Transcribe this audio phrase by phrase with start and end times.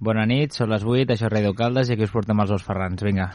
[0.00, 2.64] Bona nit, són les 8, això és Radio Caldes i aquí us portem els dos
[2.66, 3.02] Ferrans.
[3.02, 3.30] Vinga.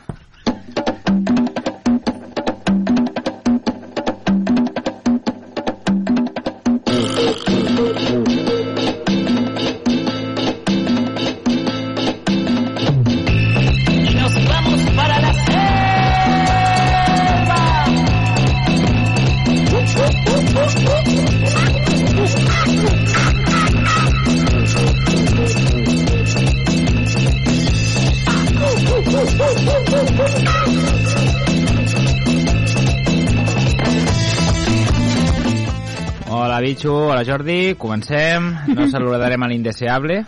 [37.30, 37.76] Jordi.
[37.78, 38.48] Comencem.
[38.74, 40.24] No saludarem a l'indeseable.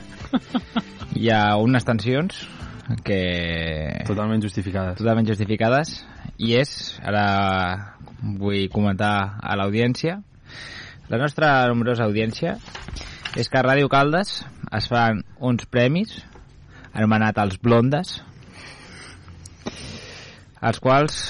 [1.17, 2.43] Hi ha unes tensions
[3.01, 4.03] que...
[4.05, 4.99] Totalment justificades.
[4.99, 5.95] Totalment justificades.
[6.37, 7.25] I és, ara
[8.21, 10.19] vull comentar a l'audiència,
[11.09, 12.53] la nostra nombrosa audiència,
[13.33, 16.19] és que a Ràdio Caldes es fan uns premis
[16.93, 18.19] anomenat els Blondes,
[20.61, 21.23] els quals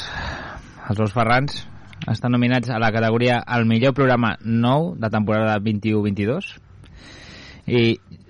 [0.89, 1.63] els dos Ferrans
[2.11, 6.53] estan nominats a la categoria el millor programa nou de temporada 21-22
[7.67, 7.83] i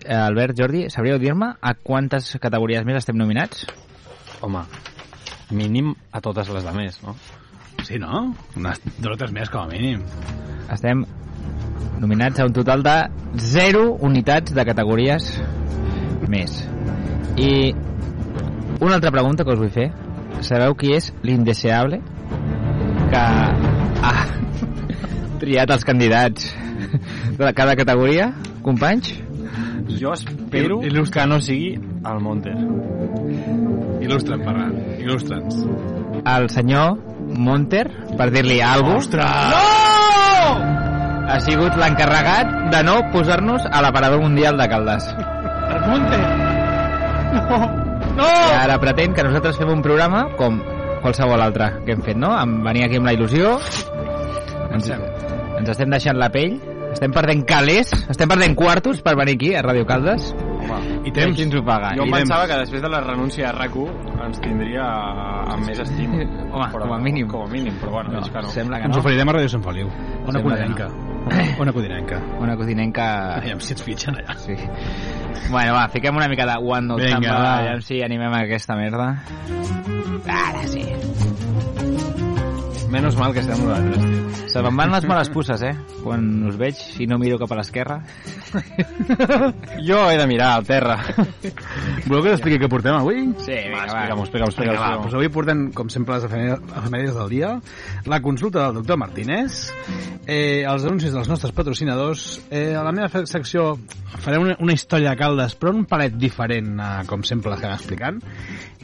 [0.05, 3.65] eh, Albert, Jordi, sabríeu dir-me a quantes categories més estem nominats?
[4.41, 4.65] Home,
[5.55, 7.15] mínim a totes les de més, no?
[7.85, 8.27] Sí, no?
[8.59, 10.03] Unes dos o tres més, com a mínim.
[10.71, 11.05] Estem
[12.01, 12.95] nominats a un total de
[13.37, 15.31] 0 unitats de categories
[16.29, 16.61] més.
[17.37, 17.73] I
[18.81, 19.91] una altra pregunta que us vull fer.
[20.41, 22.01] Sabeu qui és l'indeseable
[23.11, 23.21] que
[24.07, 24.13] ha
[25.41, 26.47] triat els candidats
[27.39, 28.31] de cada categoria,
[28.63, 29.13] companys?
[29.99, 32.55] Jo espero que no sigui el Monter.
[34.01, 34.73] Il·lustra'm, Ferran.
[35.01, 35.59] Il·lustra'ns.
[36.21, 36.97] El senyor
[37.37, 37.85] Monter,
[38.17, 39.81] per dir-li alguna cosa, Ostres!
[41.31, 45.07] ha sigut l'encarregat de no posar-nos a l'aparador mundial de Caldes.
[45.71, 46.19] El Monte!
[47.31, 47.59] No!
[48.17, 48.27] No!
[48.27, 50.59] I ara pretén que nosaltres fem un programa com
[51.01, 52.31] qualsevol altre que hem fet, no?
[52.37, 53.57] Amb venir aquí amb la il·lusió,
[54.73, 56.57] ens, ens estem deixant la pell,
[56.91, 60.31] estem perdent calés, estem perdent quartos per venir aquí a Ràdio Caldes.
[61.01, 61.35] I I temps.
[61.35, 61.89] qui ens ho paga?
[61.97, 62.17] Jo I em temps.
[62.21, 64.83] pensava que després de la renúncia a RAC1 ens tindria
[65.51, 66.21] amb més estima.
[66.53, 67.27] Home, com a mínim.
[67.27, 68.49] Com a mínim, però bueno, No, que no.
[68.53, 69.01] sembla que Ens no.
[69.01, 69.89] oferirem a Ràdio Sant Feliu.
[70.27, 70.85] Ona Sembla que
[71.25, 71.61] codinenca.
[71.61, 72.21] Ona codinenca.
[72.39, 73.35] Una cosinenca...
[73.35, 74.37] Aviam si ens fitxen allà.
[74.39, 74.55] Sí.
[75.49, 79.13] Bueno, va, fiquem una mica de One Note Vinga, Samba, aviam si animem aquesta merda.
[80.27, 80.85] Ara sí.
[82.91, 84.51] Menys mal que estem nosaltres.
[84.51, 85.71] Se me'n van les males pusses, eh?
[86.03, 88.01] Quan us veig i no miro cap a l'esquerra.
[89.87, 90.97] Jo he de mirar al terra.
[92.05, 93.21] Voleu que us expliqui què portem avui?
[93.45, 95.05] Sí, Va, explica'm-ho, explica'm-ho, Vinga, va, explica'm-ho.
[95.05, 97.53] doncs avui portem, com sempre, les efemè- efemèrides del dia,
[98.11, 99.61] la consulta del doctor Martínez,
[100.27, 103.77] eh, els anuncis dels nostres patrocinadors, eh, a la meva secció
[104.21, 108.19] faré una, una història de caldes, però un palet diferent, eh, com sempre l'estem explicant,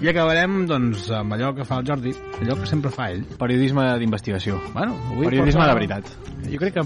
[0.02, 3.26] i acabarem, doncs, amb allò que fa el Jordi, allò que sempre fa ell.
[3.38, 4.60] Periodisme d'investigació.
[4.74, 6.06] Bueno, avui Periodisme porta- de veritat.
[6.52, 6.84] Jo crec que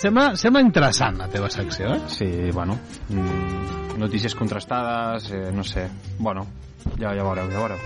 [0.00, 2.00] sembla, sembla interessant la teva secció, eh?
[2.08, 2.78] Sí, bueno,
[3.08, 5.88] mm, notícies contrastades, eh, no sé.
[6.18, 6.46] Bueno,
[6.98, 7.78] ja, ja veureu, ja veureu.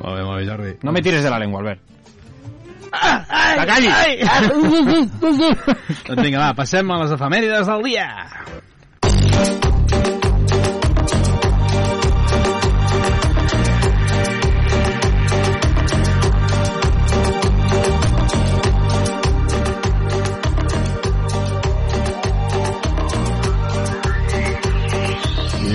[0.00, 0.74] Molt bé, molt bé, Jordi.
[0.82, 1.80] No me tires de la lengua, Albert.
[2.90, 3.88] Que calli!
[5.20, 8.08] doncs vinga, va, passem a les efemèrides del dia.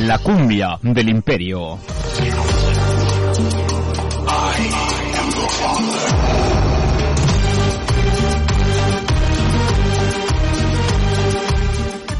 [0.05, 1.79] La cumbia del imperio.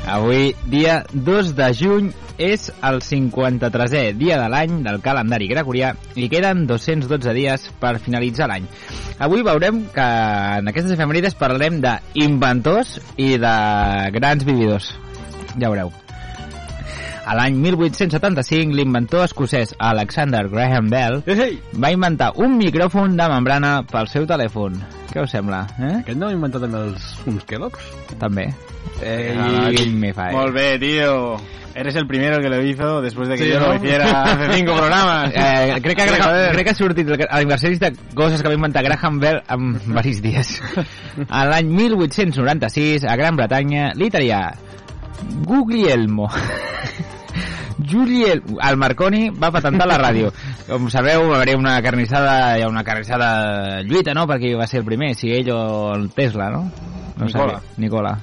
[0.08, 6.26] Avui, dia 2 de juny, és el 53è dia de l'any del calendari gregorià i
[6.32, 8.66] queden 212 dies per finalitzar l'any.
[9.20, 10.08] Avui veurem que
[10.62, 13.54] en aquestes efemèrides parlarem d'inventors i de
[14.18, 14.90] grans vividors.
[15.54, 15.94] Ja veureu.
[17.26, 21.24] A l'any 1875, l'inventor escocès Alexander Graham Bell
[21.82, 24.78] va inventar un micròfon de membrana pel seu telèfon.
[25.10, 25.64] Què us sembla?
[25.80, 25.92] Eh?
[26.04, 27.88] Aquest no ha inventat també els, uns Kellogg's?
[28.22, 28.46] També.
[29.02, 30.30] Ah, Ei, me fa.
[30.36, 31.38] Molt bé, tío.
[31.76, 33.68] Eres el primero que lo hizo después de que Sí, yo ¿no?
[33.68, 35.32] lo hiciera hace cinco programas.
[35.36, 38.84] Eh, crec, que Graham, crec que ha sortit a l'aniversari de coses que va inventar
[38.86, 40.62] Graham Bell en varis dies.
[41.28, 44.46] A l'any 1896, a Gran Bretanya, l'italià
[45.44, 46.30] Guglielmo
[47.90, 50.32] Juliel, el Marconi va patentar la ràdio.
[50.70, 54.80] Com sabeu, va haver una carnissada, hi ha una carnissada lluita, no?, perquè va ser
[54.82, 56.64] el primer, si ell o el Tesla, no?
[57.18, 57.60] no Nicola.
[57.60, 57.62] sabia.
[57.78, 58.18] Nicola.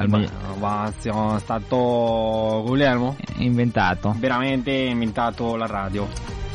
[0.00, 0.30] El millor-
[0.62, 4.14] va, è stato Guglielmo Inventato.
[4.18, 6.08] veramente inventato la radio.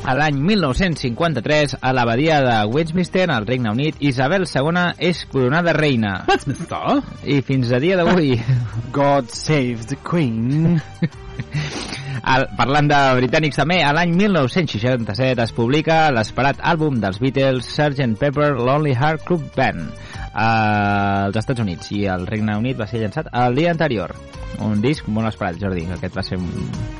[0.07, 6.23] A l'any 1953, a l'abadia de Westminster, al Regne Unit, Isabel II és coronada reina.
[6.29, 6.99] Westminster?
[7.23, 8.37] I fins a dia d'avui...
[8.95, 10.79] God save the Queen.
[12.29, 18.17] El, parlant de britànics també, a l'any 1967 es publica l'esperat àlbum dels Beatles Sgt.
[18.19, 23.27] Pepper Lonely Heart Club Band als Estats Units i el Regne Unit va ser llançat
[23.33, 24.15] el dia anterior.
[24.59, 25.85] Un disc molt esperat, Jordi.
[25.95, 26.49] Aquest va ser un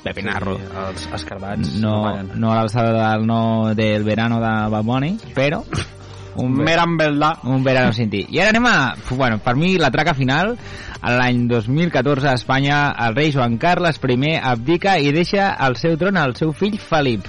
[0.04, 0.58] pepinarro.
[0.58, 2.30] Sí, els escarbats no, ballen.
[2.40, 5.64] no a l'alçada del no del verano de Bad Bunny, però
[6.36, 7.38] un, ve- Mera en verdad.
[7.44, 8.26] un verano sin ti.
[8.30, 8.96] I ara anem a...
[9.10, 10.56] Bueno, per mi la traca final,
[11.04, 16.16] l'any 2014 a Espanya, el rei Joan Carles I abdica i deixa el seu tron
[16.18, 17.26] al seu fill Felip,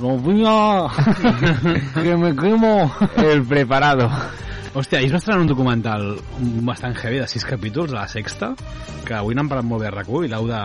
[0.00, 0.42] No voy
[2.02, 2.92] que me quemo.
[3.16, 4.10] el preparado.
[4.72, 6.04] Hòstia, ahir es va estrenar un documental
[6.64, 8.54] bastant heavy de sis capítols de la Sexta,
[9.04, 10.60] que avui n'han parlat molt bé a RAC1 i l'heu de...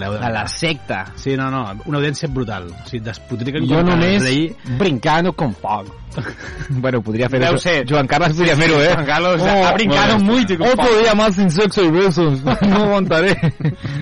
[0.00, 1.02] l'heu de A la secta.
[1.20, 2.70] Sí, no, no, una audiència brutal.
[2.72, 4.46] O sigui, despotriquen Jo només rei.
[4.80, 5.92] brincando con Pog.
[6.70, 7.84] Bueno, podria fer Deu ser.
[7.86, 8.88] Joan Carles podria fer-ho, eh?
[8.94, 10.32] Juan Carlos Oh, ha brincado bueno.
[10.32, 12.40] mucho con Otro día más sin sexo y besos.
[12.66, 13.36] No aguantaré.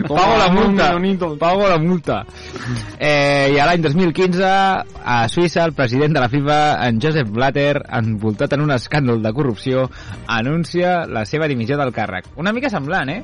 [0.09, 1.37] Pago la multa.
[1.39, 2.25] Pago la multa.
[2.99, 6.59] Eh, I a l'any 2015, a Suïssa, el president de la FIFA,
[6.89, 9.48] en Joseph Blatter, envoltat en un escàndol de corrupció,
[10.27, 12.33] anuncia la seva dimissió del càrrec.
[12.37, 13.23] Una mica semblant, eh?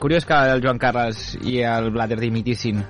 [0.00, 2.82] Curiós que el Joan Carles i el Blatter dimitissin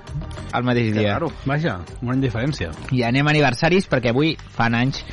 [0.51, 1.15] el mateix dia.
[1.15, 1.31] Claro.
[1.45, 2.71] Vaja, una indiferència.
[2.91, 5.03] I anem a aniversaris perquè avui fan anys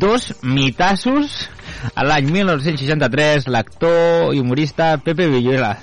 [0.00, 1.46] dos mitassos.
[1.94, 5.76] A l'any 1963, l'actor i humorista Pepe Villuela.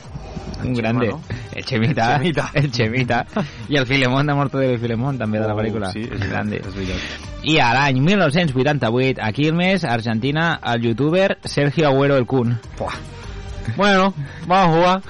[0.64, 1.08] Un grande.
[1.08, 1.22] no?
[1.54, 2.16] El Chemita.
[2.16, 2.50] El Chemita.
[2.54, 3.26] El Chemita.
[3.70, 5.90] I el Filemón de Morto de Filemón, també, de la pel·lícula.
[5.90, 6.58] Oh, Sí, és grande.
[6.58, 7.26] És veritat.
[7.44, 12.58] I a l'any 1988, a Quilmes, Argentina, el youtuber Sergio Agüero el Kun.
[13.76, 14.14] Bueno,
[14.48, 15.02] vamos a jugar.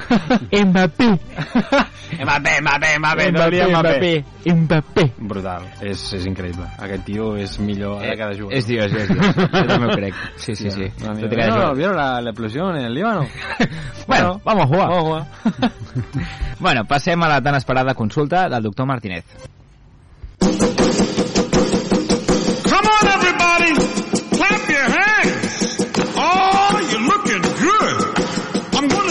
[0.65, 1.19] Mbappé.
[2.23, 4.25] Mbappé, Mbappé, Mbappé, Mbappé, Mbappé.
[4.53, 5.11] Mbappé.
[5.19, 6.65] Brutal, és, és increïble.
[6.79, 8.57] Aquest tio és millor ara cada jugador.
[8.57, 9.35] És Dios, és Dios.
[9.53, 10.13] Jo també ho crec.
[10.37, 10.87] Sí, sí, sí.
[11.03, 13.27] No, Tot i que ¿Vieron, això- ¿vieron la, la explosión en el Líbano?
[14.07, 14.87] Bueno, vamos a jugar.
[14.89, 15.71] Vamos a jugar.
[16.59, 19.25] Bueno, passem a la tan esperada consulta del doctor Martínez.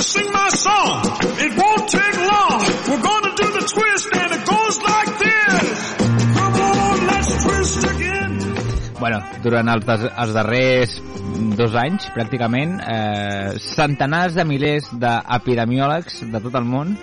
[0.06, 1.02] Sing my song.
[1.44, 2.58] It won't take long.
[2.88, 5.78] We're to do the twist, and it goes like this.
[6.38, 8.34] Come on, let's twist again.
[9.00, 11.00] Bueno, durant els, els darrers
[11.56, 16.94] dos anys, pràcticament, eh, centenars de milers d'epidemiòlegs de tot el món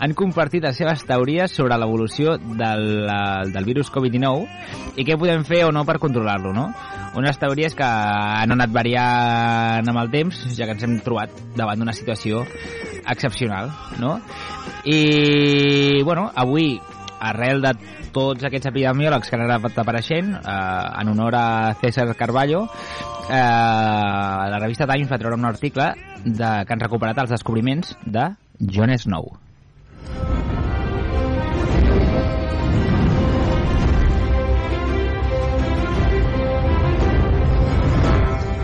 [0.00, 5.44] han compartit les seves teories sobre l'evolució del, eh, del virus Covid-19 i què podem
[5.44, 6.70] fer o no per controlar-lo, no?
[7.18, 11.78] Unes teories que han anat variant amb el temps, ja que ens hem trobat davant
[11.78, 12.44] d'una situació
[13.06, 14.20] excepcional, no?
[14.84, 16.78] I, bueno, avui,
[17.20, 17.74] arrel de
[18.14, 20.54] tots aquests epidemiòlegs que han anat apareixent, eh,
[21.02, 21.46] en honor a
[21.82, 22.64] César Carballo,
[23.28, 25.92] eh, la revista Times va treure un article
[26.24, 29.32] de, que han recuperat els descobriments de John Snow.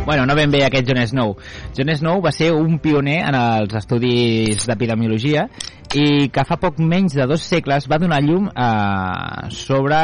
[0.06, 1.32] Bueno, no ben bé aquest John Snow.
[1.76, 5.48] John Snow va ser un pioner en els estudis d'epidemiologia
[5.94, 10.00] i que fa poc menys de dos segles va donar llum eh, sobre...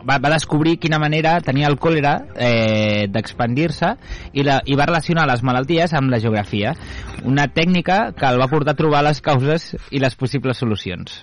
[0.00, 3.92] Va, va descobrir quina manera tenia el còlera eh, d'expandir-se
[4.32, 6.74] i, la, i va relacionar les malalties amb la geografia.
[7.28, 11.20] Una tècnica que el va portar a trobar les causes i les possibles solucions.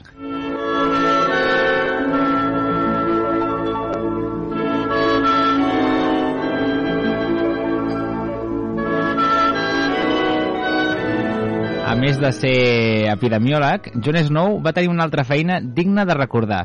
[12.08, 12.58] Més de ser
[13.12, 16.62] epidemiòleg, John Snow va tenir una altra feina digna de recordar.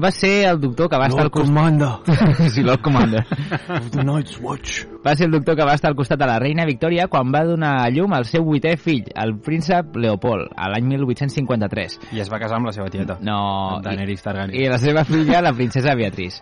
[0.00, 1.48] Va ser el doctor que va estar al costat...
[1.48, 3.24] Commander sí, Lord Commander.
[3.68, 4.86] of the Night's Watch.
[5.06, 7.44] Va ser el doctor que va estar al costat de la reina Victòria quan va
[7.46, 11.94] donar a llum al seu vuitè fill, el príncep Leopold, a l'any 1853.
[12.18, 13.14] I es va casar amb la seva tieta.
[13.22, 14.56] No, Daenerys Targaryen.
[14.58, 16.40] I la seva filla, la princesa Beatriz.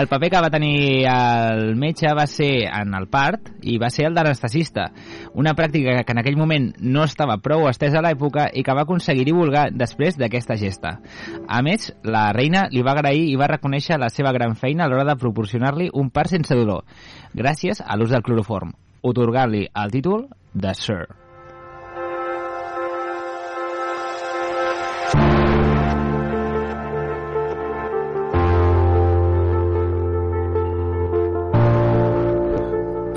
[0.00, 0.78] El paper que va tenir
[1.12, 4.88] el metge va ser en el part i va ser el d'anestesista,
[5.36, 8.86] una pràctica que en aquell moment no estava prou estesa a l'època i que va
[8.88, 10.96] aconseguir divulgar després d'aquesta gesta.
[11.44, 14.88] A més, la reina li va agrair i va reconèixer la seva gran feina a
[14.88, 16.86] l'hora de proporcionar-li un part sense dolor,
[17.34, 21.27] gràcies a l'ús del cloroform, otorgant-li el títol de Sir.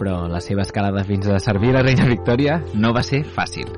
[0.02, 3.70] Però la seva escalada fins a servir la reina Victòria no va ser fàcil.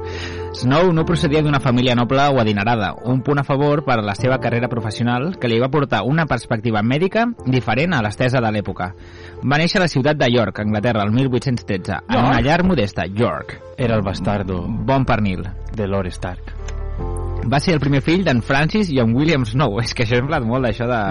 [0.56, 4.16] Snow no procedia d'una família noble o adinerada, un punt a favor per a la
[4.16, 8.94] seva carrera professional que li va portar una perspectiva mèdica diferent a l'estesa de l'època.
[9.44, 13.60] Va néixer a la ciutat de York, Anglaterra, el 1813, en una llar modesta, York.
[13.78, 15.44] Era el bastardo Bon pernil.
[15.76, 16.54] de Lord Stark.
[17.52, 19.80] Va ser el primer fill d'en Francis i en William Snow.
[19.82, 21.02] És que això sembla molt d'això de...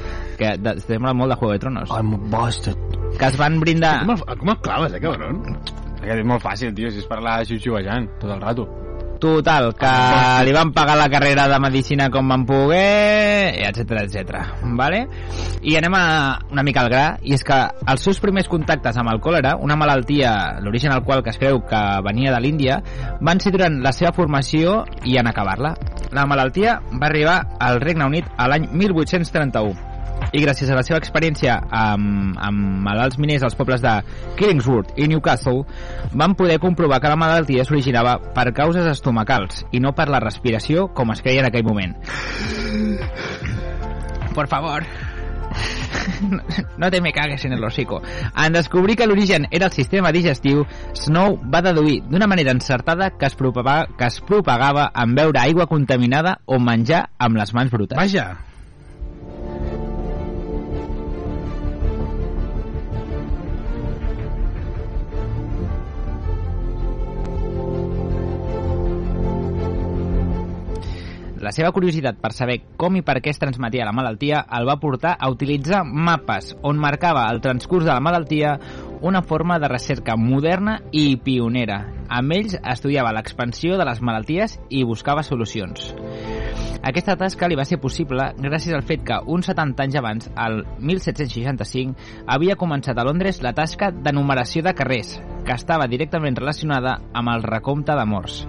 [0.38, 1.90] que de, sembla molt de Juego de Tronos.
[1.90, 2.78] I'm a bastard.
[3.18, 4.00] Que es van brindar...
[4.06, 5.42] Com, el- com el claves, eh, cabron?
[5.96, 8.66] Aquest és molt fàcil, tio, si és parlar xiu-xiuejant tot el rato.
[9.16, 9.90] Total, que
[10.44, 14.42] li van pagar la carrera de medicina com van poder, etc etc.
[14.76, 15.06] Vale?
[15.64, 16.02] I anem a
[16.52, 17.56] una mica al gra, i és que
[17.88, 21.62] els seus primers contactes amb el còlera, una malaltia, l'origen al qual que es creu
[21.64, 22.82] que venia de l'Índia,
[23.24, 25.72] van ser durant la seva formació i en acabar-la.
[26.12, 29.85] La malaltia va arribar al Regne Unit a l'any 1831
[30.32, 33.94] i gràcies a la seva experiència amb, amb malalts miners als pobles de
[34.38, 35.64] Killingsworth i Newcastle
[36.14, 40.88] van poder comprovar que la malaltia s'originava per causes estomacals i no per la respiració
[40.94, 41.96] com es creia en aquell moment.
[44.34, 44.84] Por favor.
[46.76, 48.02] No te me cagues en el hocico.
[48.36, 50.64] En descobrir que l'origen era el sistema digestiu,
[50.94, 55.66] Snow va deduir d'una manera encertada que es, propagava, que es propagava en beure aigua
[55.66, 57.96] contaminada o menjar amb les mans brutes.
[57.98, 58.55] Vaja.
[71.46, 74.80] La seva curiositat per saber com i per què es transmetia la malaltia el va
[74.82, 78.56] portar a utilitzar mapes on marcava el transcurs de la malaltia
[79.06, 81.84] una forma de recerca moderna i pionera.
[82.08, 85.92] Amb ells estudiava l'expansió de les malalties i buscava solucions.
[86.82, 90.64] Aquesta tasca li va ser possible gràcies al fet que uns 70 anys abans, al
[90.80, 91.94] 1765,
[92.26, 97.36] havia començat a Londres la tasca de numeració de carrers, que estava directament relacionada amb
[97.36, 98.42] el recompte de morts.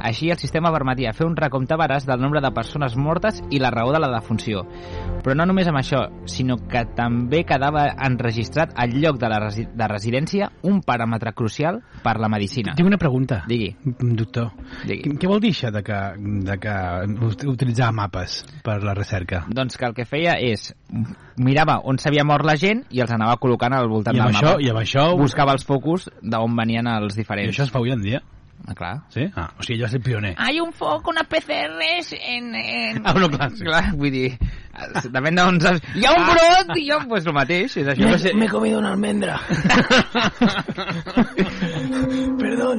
[0.00, 3.70] Així, el sistema permetia fer un recompte veraç del nombre de persones mortes i la
[3.70, 4.62] raó de la defunció.
[5.22, 9.66] Però no només amb això, sinó que també quedava enregistrat al lloc de la resi
[9.68, 12.72] de residència un paràmetre crucial per la medicina.
[12.76, 13.42] Tinc una pregunta.
[13.48, 13.74] Digui.
[14.00, 14.50] Doctor,
[14.86, 15.14] Digui.
[15.20, 16.00] Què, vol dir això de que,
[16.48, 16.74] de que
[17.28, 19.44] ut- utilitzar mapes per la recerca?
[19.48, 20.70] Doncs que el que feia és
[21.40, 24.54] mirava on s'havia mort la gent i els anava col·locant al voltant I del això,
[24.56, 24.64] mapa.
[24.64, 25.06] I amb això...
[25.20, 27.52] Buscava els focus d'on venien els I diferents.
[27.54, 28.20] això es fa avui en dia?
[28.70, 29.02] Ah, clar.
[29.10, 29.26] Sí?
[29.34, 30.36] Ah, o sigui, ell va ser pioner.
[30.38, 32.54] Hay un foc, unas PCRs en...
[32.54, 33.02] en...
[33.04, 33.64] Ah, no, clar, sí.
[33.66, 34.38] clar, vull dir,
[35.10, 35.82] depèn d'on saps...
[35.96, 38.06] Hi ha un brot i jo, pues el mateix, és això.
[38.06, 39.40] Me, me he comido una almendra.
[42.44, 42.78] Perdón.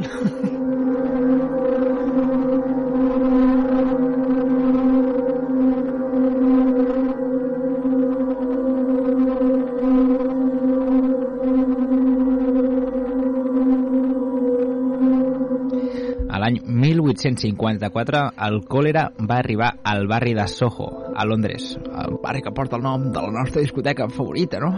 [17.13, 21.77] 1854, el còlera va arribar al barri de Soho, a Londres.
[21.77, 24.71] El barri que porta el nom de la nostra discoteca favorita, no?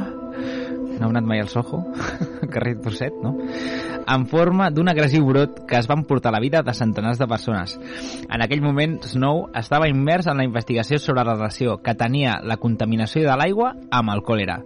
[0.94, 1.82] No heu anat mai al Soho?
[2.54, 3.36] Carrer Torset, no?
[4.04, 7.78] En forma d'un agressiu brot que es va emportar la vida de centenars de persones.
[8.28, 12.58] En aquell moment, Snow estava immers en la investigació sobre la relació que tenia la
[12.58, 14.62] contaminació de l'aigua amb el còlera.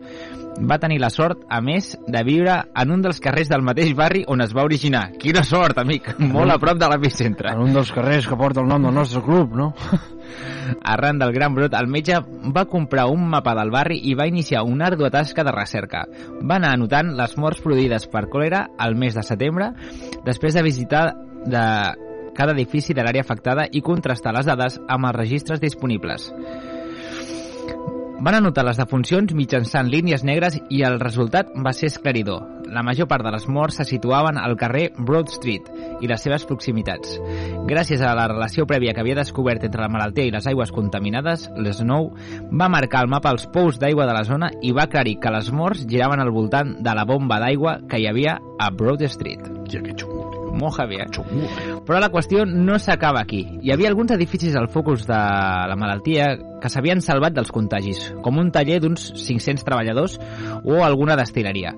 [0.57, 4.23] Va tenir la sort, a més, de viure en un dels carrers del mateix barri
[4.27, 5.03] on es va originar.
[5.21, 6.09] Quina sort, amic!
[6.17, 7.51] Molt a prop de l'epicentre.
[7.53, 9.69] En un dels carrers que porta el nom del nostre club, no?
[10.93, 12.17] Arran del gran brot, el metge
[12.55, 16.07] va comprar un mapa del barri i va iniciar una ardua tasca de recerca.
[16.41, 19.71] Va anar anotant les morts produïdes per còlera al mes de setembre,
[20.25, 21.05] després de visitar
[21.45, 21.63] de
[22.37, 26.29] cada edifici de l'àrea afectada i contrastar les dades amb els registres disponibles.
[28.19, 32.41] Van anotar les defuncions mitjançant línies negres i el resultat va ser esclaridor.
[32.73, 35.69] La major part de les morts se situaven al carrer Broad Street
[36.01, 37.13] i les seves proximitats.
[37.69, 41.45] Gràcies a la relació prèvia que havia descobert entre la malaltia i les aigües contaminades,
[41.55, 42.09] l'Snow
[42.49, 45.51] va marcar al mapa els pous d'aigua de la zona i va aclarir que les
[45.53, 49.45] morts giraven al voltant de la bomba d'aigua que hi havia a Broad Street.
[49.69, 50.36] Ja, que xungo.
[50.57, 51.07] Molt heavy, eh?
[51.85, 53.43] Però la qüestió no s'acaba aquí.
[53.61, 58.39] Hi havia alguns edificis al focus de la malaltia que s'havien salvat dels contagis, com
[58.41, 60.17] un taller d'uns 500 treballadors
[60.63, 61.75] o alguna destileria.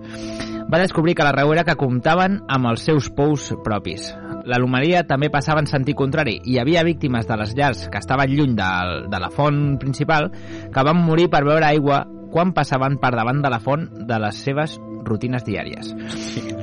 [0.69, 4.12] Va descobrir que la raó era que comptaven amb els seus pous propis.
[4.50, 6.38] L'anomalia també passava en sentit contrari.
[6.45, 8.69] Hi havia víctimes de les llars que estaven lluny de,
[9.09, 10.29] de la font principal
[10.74, 14.43] que van morir per beure aigua quan passaven per davant de la font de les
[14.45, 14.77] seves
[15.09, 15.91] rutines diàries.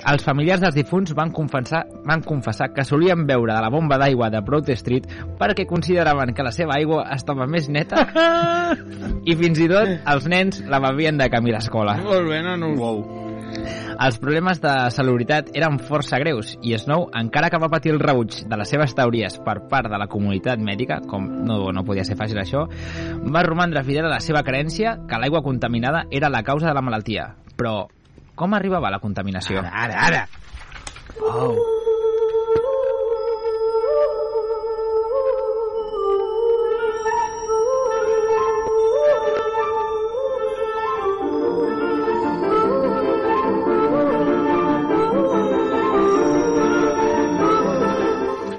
[0.07, 4.31] Els familiars dels difunts van confessar, van confessar que solien beure de la bomba d'aigua
[4.31, 5.11] de Broad Street
[5.41, 8.07] perquè consideraven que la seva aigua estava més neta
[9.27, 11.99] i fins i tot els nens la bevien de camí a l'escola.
[12.05, 12.75] Molt bé, nano.
[12.77, 13.27] Wow.
[13.97, 18.43] Els problemes de salubritat eren força greus i Snow, encara que va patir el rebuig
[18.45, 22.19] de les seves teories per part de la comunitat mèdica, com no, no podia ser
[22.21, 22.67] fàcil això,
[23.33, 26.85] va romandre fidel a la seva creencia que l'aigua contaminada era la causa de la
[26.85, 27.31] malaltia.
[27.57, 27.87] Però
[28.37, 29.65] com arribava la contaminació?
[29.65, 30.27] Ara, ara.
[31.25, 31.57] Oh.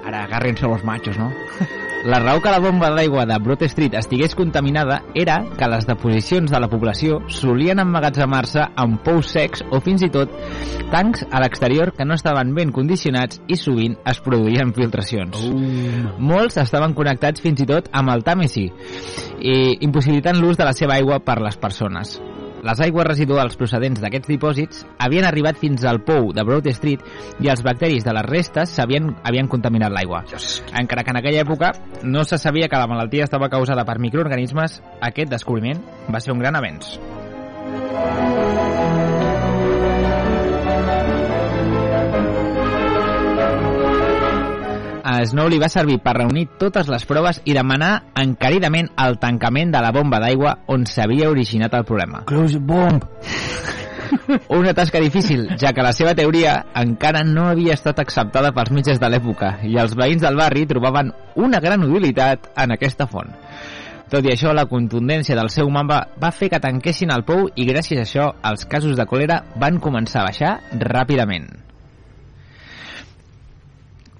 [0.04, 1.32] Ara agárrense los machos, no?
[2.04, 6.50] La raó que la bomba d'aigua de Broad Street estigués contaminada era que les deposicions
[6.50, 10.30] de la població solien emmagatzemar-se en pous secs o fins i tot
[10.92, 15.42] tancs a l'exterior que no estaven ben condicionats i sovint es produïen filtracions.
[15.50, 16.14] Uh.
[16.22, 18.68] Molts estaven connectats fins i tot amb el Tàmesi,
[19.42, 22.20] i impossibilitant l'ús de la seva aigua per les persones.
[22.66, 27.04] Les aigües residuals procedents d'aquests dipòsits havien arribat fins al pou de Broad Street
[27.44, 30.24] i els bacteris de les restes havien, havien contaminat l'aigua.
[30.78, 31.72] Encara que en aquella època
[32.02, 36.42] no se sabia que la malaltia estava causada per microorganismes, aquest descobriment va ser un
[36.42, 36.96] gran avenç.
[37.98, 38.47] A
[45.28, 49.80] Snow li va servir per reunir totes les proves i demanar encaridament el tancament de
[49.84, 52.24] la bomba d'aigua on s'havia originat el problema.
[52.28, 53.04] Close bomb.
[54.58, 59.00] Una tasca difícil, ja que la seva teoria encara no havia estat acceptada pels metges
[59.00, 63.32] de l'època i els veïns del barri trobaven una gran utilitat en aquesta font.
[64.08, 67.68] Tot i això, la contundència del seu mamba va fer que tanquessin el pou i
[67.68, 71.67] gràcies a això els casos de còlera van començar a baixar ràpidament.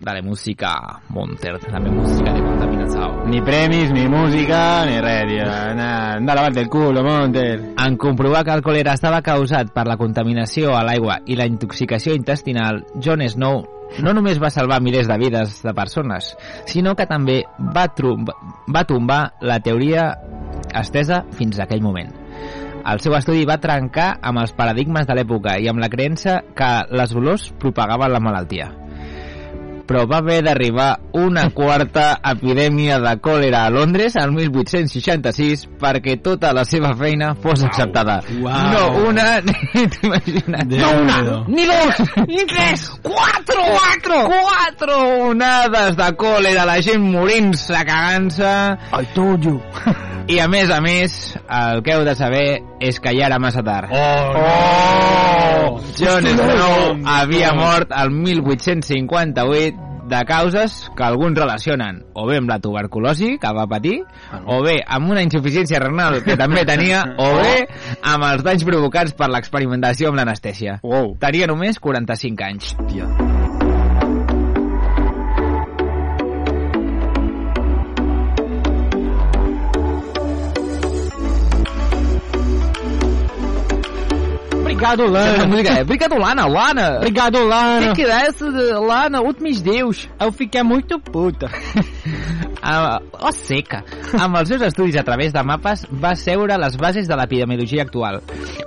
[0.01, 3.09] Dale, música, Monter, també música de contaminació.
[3.27, 5.49] Ni premis, ni música, ni res, tio.
[5.51, 5.89] Anda,
[6.21, 7.75] anda a lavarte el culo, Monter.
[7.75, 12.15] En comprovar que el còlera estava causat per la contaminació a l'aigua i la intoxicació
[12.15, 13.65] intestinal, John Snow
[14.05, 16.35] no només va salvar milers de vides de persones,
[16.69, 17.89] sinó que també va,
[18.69, 20.13] va tombar la teoria
[20.79, 22.13] estesa fins a aquell moment.
[22.89, 26.77] El seu estudi va trencar amb els paradigmes de l'època i amb la creença que
[26.95, 28.69] les olors propagaven la malaltia
[29.89, 36.53] però va haver d'arribar una quarta epidèmia de còlera a Londres al 1866 perquè tota
[36.57, 38.19] la seva feina fos acceptada.
[38.43, 38.73] Uau.
[38.75, 40.69] No una, ni t'imagines.
[40.75, 47.81] No una, ni dos, ni tres, quatre, quatre, quatre onades de còlera, la gent morint-se,
[47.89, 48.55] cagant-se...
[48.93, 49.59] I told you.
[50.29, 51.15] I a més a més,
[51.49, 53.89] el que heu de saber és que ja era massa tard.
[53.97, 62.49] Oh, John Snow havia mort el 1858 de causes que alguns relacionen o bé amb
[62.49, 64.03] la tuberculosi que va patir,
[64.45, 67.67] o bé amb una insuficiència renal que també tenia, o bé
[68.03, 70.81] amb els danys provocats per l'experimentació amb l'anestèsia.
[70.85, 71.15] Wow.
[71.21, 72.73] Tenia només 45 anys.
[72.89, 73.28] Tia.
[84.79, 85.47] Obrigado, Lana.
[85.47, 86.47] música é Obrigado, Lana.
[86.47, 86.97] Lana.
[86.99, 87.93] Obrigado, O Lana.
[87.95, 89.21] que que é essa, de- Lana?
[89.21, 90.09] Últimos Deus.
[90.21, 91.51] Eu fiquei muito puta.
[92.61, 93.85] Ah, oh, seca.
[94.19, 98.19] Amb els seus estudis a través de mapes va seure les bases de l'epidemiologia actual.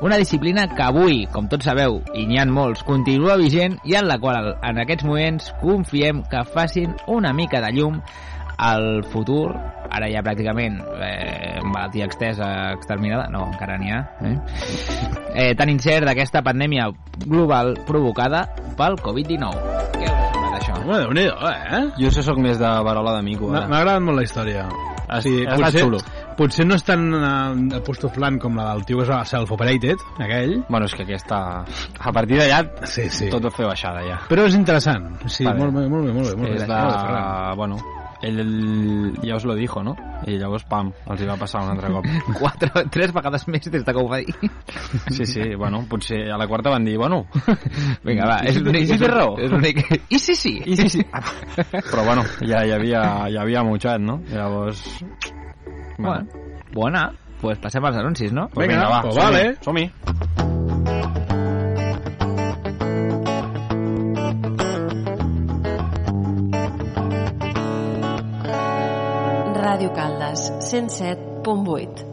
[0.01, 4.07] Una disciplina que avui, com tots sabeu, i n'hi ha molts, continua vigent i en
[4.07, 7.99] la qual en aquests moments confiem que facin una mica de llum
[8.61, 9.49] al futur,
[9.91, 12.47] ara ja pràcticament eh, malaltia extesa,
[12.77, 14.35] exterminada, no, encara n'hi ha, eh?
[15.33, 16.89] Eh, tan incert d'aquesta pandèmia
[17.25, 18.45] global provocada
[18.77, 19.51] pel Covid-19.
[19.97, 20.77] Què us això?
[20.83, 21.83] Home, Déu-n'hi-do, eh?
[21.99, 23.67] Jo això sóc més de Barola de Mico, M'ha ara.
[23.71, 24.65] m'ha agradat molt la història.
[25.11, 25.97] Has anat potser, xulo.
[26.39, 30.53] potser no és tan uh, apostoflant com la del tio que es va self-operated, aquell.
[30.69, 31.39] Bueno, és que aquesta...
[31.99, 33.27] A partir d'allà Sí, sí.
[33.33, 34.21] tot va fer baixada, ja.
[34.29, 35.09] Però és interessant.
[35.27, 35.51] Sí, bé.
[35.57, 36.37] molt bé, molt bé, molt bé.
[36.39, 36.77] Molt bé, és de...
[36.79, 37.57] molt bé.
[37.59, 37.81] Bueno,
[38.21, 39.95] ell ja us lo dijo, no?
[40.27, 42.07] I llavors, pam, els hi va passar un altre cop.
[42.41, 44.51] Quatre, tres vegades més des de que ho va dir.
[45.09, 47.23] Sí, sí, bueno, potser a la quarta van dir, bueno...
[48.05, 48.85] Vinga, va, és l'únic...
[48.85, 49.33] I si té raó?
[49.41, 49.81] És l'únic...
[50.09, 50.57] I sí, sí.
[50.65, 51.05] I sí, sí.
[51.91, 53.01] Però bueno, ja hi havia,
[53.33, 54.21] ja havia mutxat, no?
[54.29, 54.85] Llavors...
[55.97, 56.25] Bueno,
[56.73, 57.09] bona.
[57.41, 58.47] Pues passem als anuncis, no?
[58.53, 59.55] Pues Vinga, va, pues som-hi, vale.
[59.65, 59.87] Som-hi.
[69.81, 72.05] Ràdio Caldes, 107.8.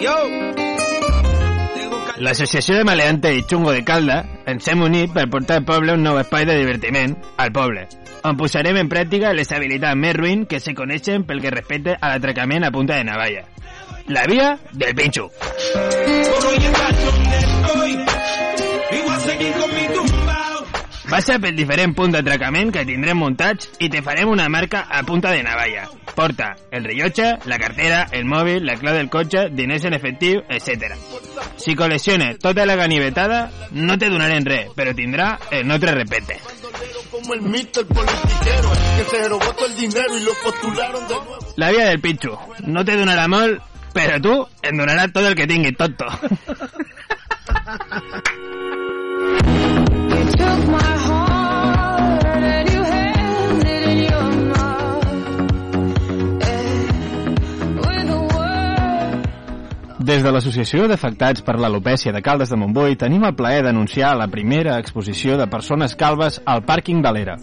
[0.00, 0.14] Yo,
[1.74, 5.92] tengo L'Associació de Maleante i Xungo de Calda ens hem unit per portar al poble
[5.92, 7.84] un nou espai de divertiment, al poble,
[8.24, 12.14] on posarem en pràctica les habilitats més ruïn que se coneixen pel que respecte a
[12.14, 13.44] l'atracament a punta de navalla.
[14.08, 15.30] La via del pinxo.
[21.10, 25.30] Passa pel diferent punt d'atracament que tindrem muntats i te farem una marca a punta
[25.34, 25.88] de navalla.
[26.14, 30.94] Porta el rellotge, la cartera, el mòbil, la clau del cotxe, diners en efectiu, etc.
[31.58, 36.42] Si col·lecciones tota la ganivetada, no te donarem res, però tindrà el nostre nuevo.
[41.56, 42.38] La via del pitxo.
[42.66, 43.62] No te donarà molt,
[43.96, 46.06] però tu em donaràs tot el que tinguis, tonto.
[50.36, 54.26] took my heart and you held it in your
[60.06, 64.28] Des de l'Associació d'Afectats per l'Alopècia de Caldes de Montbui tenim el plaer d'anunciar la
[64.30, 67.36] primera exposició de persones calves al pàrquing de l'Era.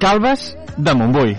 [0.00, 1.36] Calves de Montbui.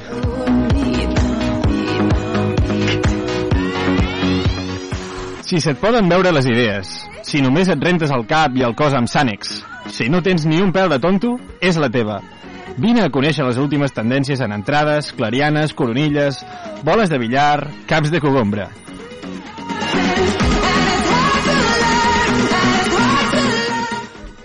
[5.46, 6.94] Si se't poden veure les idees,
[7.24, 9.60] si només et rentes el cap i el cos amb Sànex,
[9.94, 12.22] si no tens ni un pèl de tonto, és la teva.
[12.82, 16.42] Vine a conèixer les últimes tendències en entrades, clarianes, coronilles,
[16.84, 18.70] boles de billar, caps de cogombra.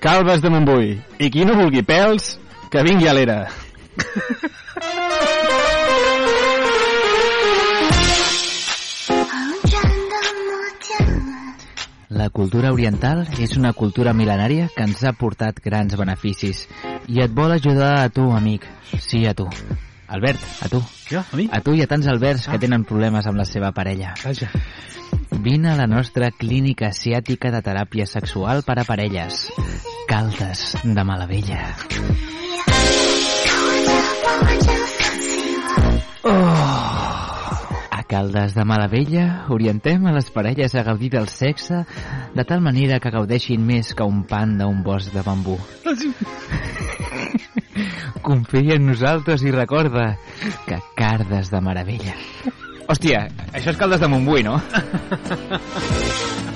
[0.00, 0.94] Calves de Montbui.
[1.20, 2.38] I qui no vulgui pèls,
[2.70, 3.42] que vingui a l'era.
[12.10, 16.64] La cultura oriental és una cultura mil·lenària que ens ha portat grans beneficis
[17.06, 18.66] i et vol ajudar a tu, amic.
[18.98, 19.46] Sí, a tu.
[20.10, 20.80] Albert, a tu.
[21.06, 21.22] Jo?
[21.22, 21.46] A mi?
[21.54, 24.16] A tu i a tants Alberts que tenen problemes amb la seva parella.
[24.24, 24.50] Vaja.
[25.38, 29.46] Vine a la nostra clínica asiàtica de teràpia sexual per a parelles.
[30.10, 31.62] Caldes de Malavella.
[36.26, 36.99] A
[38.10, 41.84] Caldes de Malavella orientem a les parelles a gaudir del sexe
[42.34, 45.54] de tal manera que gaudeixin més que un pan d'un bosc de bambú.
[48.26, 50.16] Confia en nosaltres i recorda
[50.66, 52.18] que Cardes de Meravella.
[52.90, 54.58] Hòstia, això és Caldes de Montbui, no?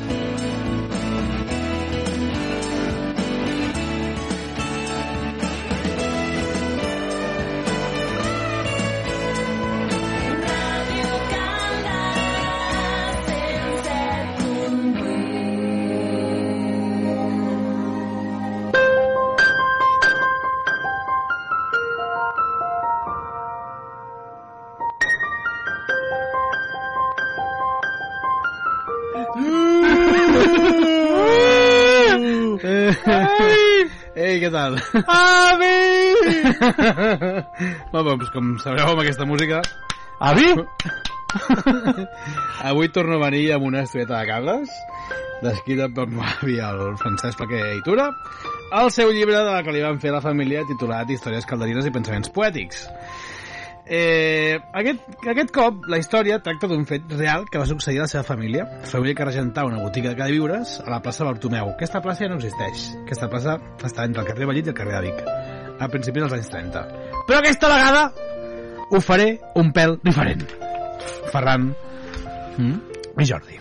[34.54, 34.78] tal?
[35.04, 35.74] Avi!
[37.92, 39.60] Bueno, doncs com sabreu amb aquesta música,
[40.18, 40.46] Avi?
[42.70, 44.74] avui torno a venir amb una historieta de cables,
[45.42, 48.08] descrita per l'avi el Francesc Paquer i Tura,
[48.80, 52.32] el seu llibre de que li van fer la família titulat Històries calderines i pensaments
[52.34, 52.86] poètics.
[53.86, 58.08] Eh, aquest, aquest cop la història tracta d'un fet real que va succeir a la
[58.08, 58.64] seva família.
[58.88, 61.74] Família que regentava una botiga de queviures a la plaça Bartomeu.
[61.74, 62.90] Aquesta plaça ja no existeix.
[63.04, 65.24] Aquesta plaça està entre el carrer Vallit i el carrer de Vic
[65.74, 66.82] a principis dels anys 30
[67.26, 68.04] però aquesta vegada
[68.90, 70.44] ho faré un pèl diferent.
[71.32, 71.72] Ferran
[72.54, 72.76] Mm?
[73.18, 73.56] i Jordi.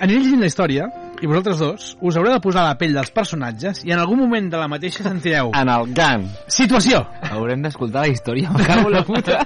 [0.00, 0.86] Aniré llegint la història
[1.22, 4.20] i vosaltres dos us haureu de posar a la pell dels personatges i en algun
[4.20, 6.26] moment de la mateixa sentireu En el GAN.
[6.52, 9.40] situació Haurem d'escoltar la història, me cago la puta.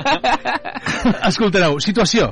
[1.31, 2.29] Escoltareu, situació.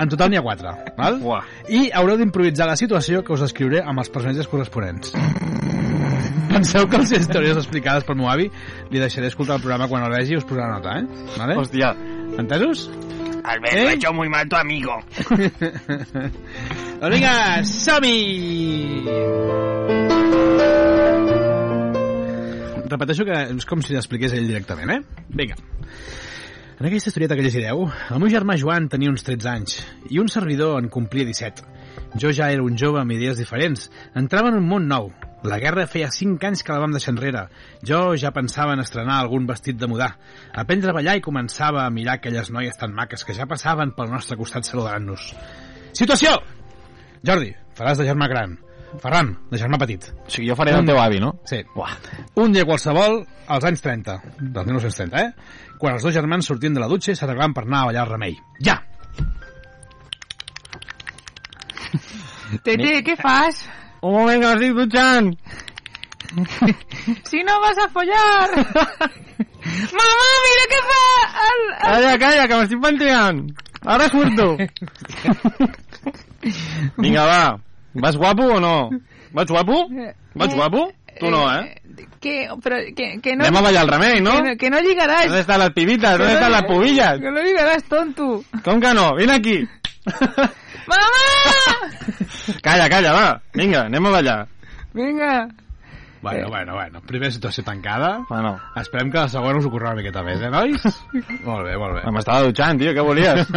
[0.00, 1.18] En total n'hi ha quatre, val?
[1.24, 1.42] Uah.
[1.68, 5.12] I haureu d'improvisar la situació que us escriuré amb els personatges corresponents.
[6.50, 8.48] Penseu que les històries explicades pel meu avi
[8.90, 11.26] li deixaré escoltar el programa quan el vegi i us posarà nota, eh?
[11.36, 11.58] Vale?
[11.60, 11.92] Hòstia.
[12.40, 12.88] Entesos?
[13.44, 13.82] Albert, ¿Eh?
[13.82, 14.98] lo ha hecho muy mal tu amigo.
[17.10, 19.04] vinga, som-hi!
[22.90, 25.24] Repeteixo que és com si l'expliqués ell directament, eh?
[25.30, 25.56] Vinga.
[26.80, 29.76] En aquesta historieta que llegireu, el meu germà Joan tenia uns 13 anys
[30.10, 31.66] i un servidor en complia 17.
[32.18, 33.90] Jo ja era un jove amb idees diferents.
[34.16, 35.10] Entrava en un món nou.
[35.42, 37.46] La guerra feia 5 anys que la vam deixar enrere.
[37.86, 40.10] Jo ja pensava en estrenar algun vestit de mudar,
[40.52, 44.12] aprendre a ballar i començava a mirar aquelles noies tan maques que ja passaven pel
[44.12, 45.30] nostre costat saludant-nos.
[45.96, 46.36] Situació!
[47.24, 48.58] Jordi, faràs de germà gran.
[49.00, 50.08] Ferran, de germà petit.
[50.26, 51.36] O sigui, jo faré del teu avi, no?
[51.46, 51.60] Sí.
[51.78, 51.92] Uah.
[52.42, 55.76] Un dia qualsevol, als anys 30, dels 1930, eh?
[55.80, 58.12] Quan els dos germans sortien de la dutxa i s'arreglaven per anar a ballar al
[58.16, 58.36] remei.
[58.66, 58.80] Ja!
[62.66, 63.62] Tete, què fas?
[64.00, 65.34] Que m'estic dutxant.
[67.26, 68.48] Si no vas a follar!
[69.98, 71.00] Mamà, mira què fa!
[71.48, 71.74] El, el...
[71.82, 73.42] Calla, calla, que m'estic pentinant.
[73.84, 74.46] Ara surto.
[76.98, 77.42] Vinga, va.
[77.94, 78.90] Vas guapo o no?
[79.34, 79.82] Vaig guapo?
[80.34, 80.86] Vaig guapo?
[81.20, 81.76] Tu no, eh?
[82.20, 83.44] Que, però, que, que no...
[83.44, 84.36] Anem a ballar el remei, no?
[84.36, 85.26] Que no, que no lligaràs.
[85.26, 86.16] ¿Dónde están las pibitas?
[86.18, 87.18] ¿Dónde Que están no- las pubillas?
[87.20, 88.44] Que no lligaràs, tonto.
[88.64, 89.14] Com que no?
[89.16, 89.58] Vine aquí.
[90.88, 91.24] Mamà!
[92.66, 93.26] Calla, calla, va.
[93.54, 94.38] Vinga, anem a ballar.
[94.94, 95.48] Vinga.
[96.20, 97.00] Bueno, bueno, bueno.
[97.00, 98.26] Primera situació tancada.
[98.28, 100.82] Bueno, Esperem que la segona us ocorrerà una miqueta més, eh, nois?
[101.48, 102.02] molt bé, molt bé.
[102.12, 103.48] m'estava dutxant, tio, què volies?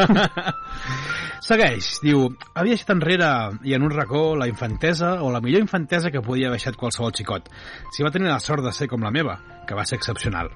[1.49, 3.29] Segueix, diu, havia deixat enrere
[3.67, 7.11] i en un racó la infantesa o la millor infantesa que podia haver deixat qualsevol
[7.17, 7.49] xicot.
[7.91, 9.35] Si va tenir la sort de ser com la meva,
[9.67, 10.53] que va ser excepcional.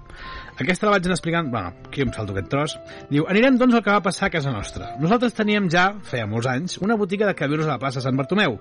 [0.58, 1.52] Aquesta la vaig anar explicant...
[1.54, 2.74] Bueno, aquí em salto aquest tros.
[3.12, 4.96] Diu, anirem doncs al que va passar a casa nostra.
[5.02, 8.58] Nosaltres teníem ja, feia molts anys, una botiga de cabirros a la plaça Sant Bartomeu.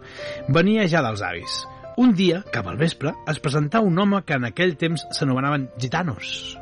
[0.53, 1.63] Venia ja dels avis.
[1.97, 6.59] Un dia, cap al vespre, es presentà un home que en aquell temps s'anomenaven gitanos.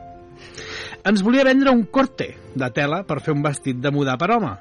[1.05, 4.53] Ens volia vendre un corte de tela per fer un vestit de mudar per home.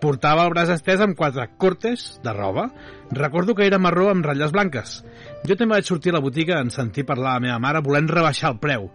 [0.00, 2.68] Portava el braç estès amb quatre cortes de roba.
[3.10, 5.00] Recordo que era marró amb ratlles blanques.
[5.42, 8.08] Jo també vaig sortir a la botiga en sentir parlar a la meva mare volent
[8.12, 8.86] rebaixar el preu.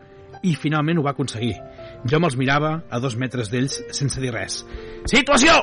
[0.43, 1.55] I finalment ho va aconseguir.
[2.09, 4.63] Jo me'ls mirava a dos metres d'ells sense dir res.
[5.05, 5.59] Situació!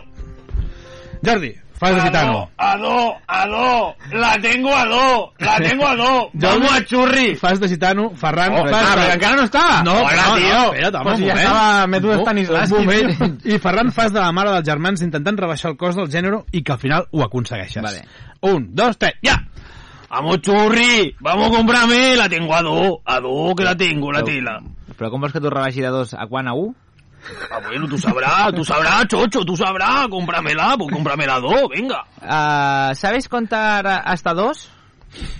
[1.24, 2.48] Jordi, fas de gitano.
[2.56, 6.30] A do, a do, la tengo a do, la tengo a do.
[6.32, 7.34] Vamos a churri.
[7.34, 8.10] Fas de gitano.
[8.14, 9.02] Ferran, Oh, fas ah, de...
[9.02, 9.64] però encara no està.
[9.82, 10.54] No, Hola, no, tio.
[10.54, 11.48] no, espera't, home, Pues un ja moment.
[11.48, 12.74] estava mètode Un Stanislavski.
[12.78, 13.40] Un moment.
[13.50, 16.62] I Ferran fas de la mare dels germans intentant rebaixar el cost del gènere i
[16.62, 17.82] que al final ho aconsegueixes.
[17.82, 18.04] Vale.
[18.46, 19.40] Un, dos, tres, ja!
[20.10, 24.24] Vamos churri, vamos a comprarme, la tengo a do, a do que la tengo, la
[24.24, 24.60] tela.
[24.96, 26.72] Però com vols que t'ho rebaixi de dos a quan a un?
[27.50, 32.04] Ah, bueno, tú sabrás, tú sabrás, chocho, tú sabrás, cómpramela, pues cómpramela a do, venga.
[32.22, 34.70] Uh, ¿Sabes contar hasta dos?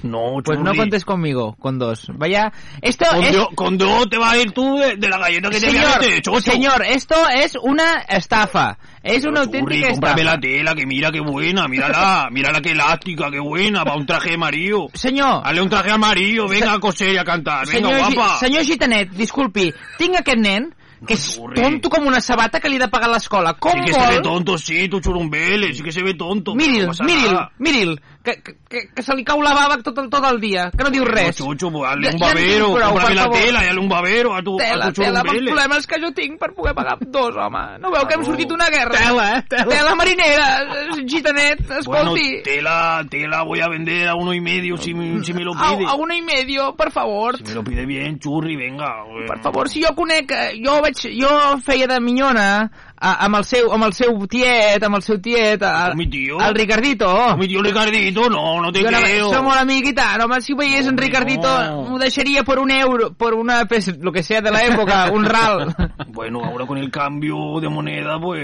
[0.02, 0.78] No, Pues no churri.
[0.78, 2.07] contes conmigo, con dos.
[2.14, 2.52] Vaya,
[2.83, 3.33] esto Con, es...
[3.33, 5.70] do, con do te vas a ir tú de, de la galleta que te a
[5.70, 6.40] Señor, meter, chocho.
[6.50, 8.78] señor, esto es una estafa.
[9.02, 10.37] Es Pero, una churri, auténtica cómprame estafa.
[10.37, 14.35] la tela, que mira qué buena, mírala, mírala qué elástica, qué buena, para un traje
[14.35, 14.87] amarillo.
[14.94, 18.38] Senyor, Dale un traje amarillo, venga a coser y a cantar, venga senyor, guapa.
[18.38, 20.74] Senyor Gitanet, disculpi, tinc aquest nen
[21.07, 23.52] que és tonto com una sabata que li he de pagar a l'escola.
[23.54, 24.22] Com Sí que se ve vol?
[24.22, 26.57] tonto, sí, tu churumbele, sí que se ve tonto.
[26.59, 28.00] Miri'l, no miri'l, miri'l,
[28.37, 30.91] que, que, que, se li cau la bava tot el, tot el dia, que no
[30.91, 31.38] diu res.
[31.41, 34.57] No, hazle Ja- un ja babero, cómprame per la tela hazle un babero a tu,
[34.59, 37.79] Tela, a tu tela, amb els problemes que jo tinc per poder pagar dos, home.
[37.81, 38.99] No veu que hem sortit una guerra?
[38.99, 39.67] Tela, eh, tela.
[39.75, 42.43] Tela marinera, eh, gitanet, Bueno, escolti.
[42.45, 44.93] tela, tela voy a vender a uno y medio si,
[45.25, 45.87] si me lo a, pide.
[45.87, 47.37] a una y medio, per favor.
[47.37, 49.05] Si me lo pide bien, churri, venga.
[49.27, 50.31] Per favor, si jo conec...
[50.33, 54.82] eh, Jo, vaig, jo feia de minyona a, amb, el seu, amb el seu tiet,
[54.82, 56.38] amb el seu tiet, a, mi tío.
[56.40, 57.37] el Ricardito.
[57.37, 59.30] Mi tío Ricardito, no, no te no, creo.
[59.32, 61.84] som molt amic i tant, home, si ho veiés en Ricardito, no.
[61.90, 65.24] m'ho deixaria per un euro, per una, pues, lo que sea de la època, un
[65.24, 65.74] ral.
[66.08, 68.42] Bueno, ahora con el cambio de moneda, pues...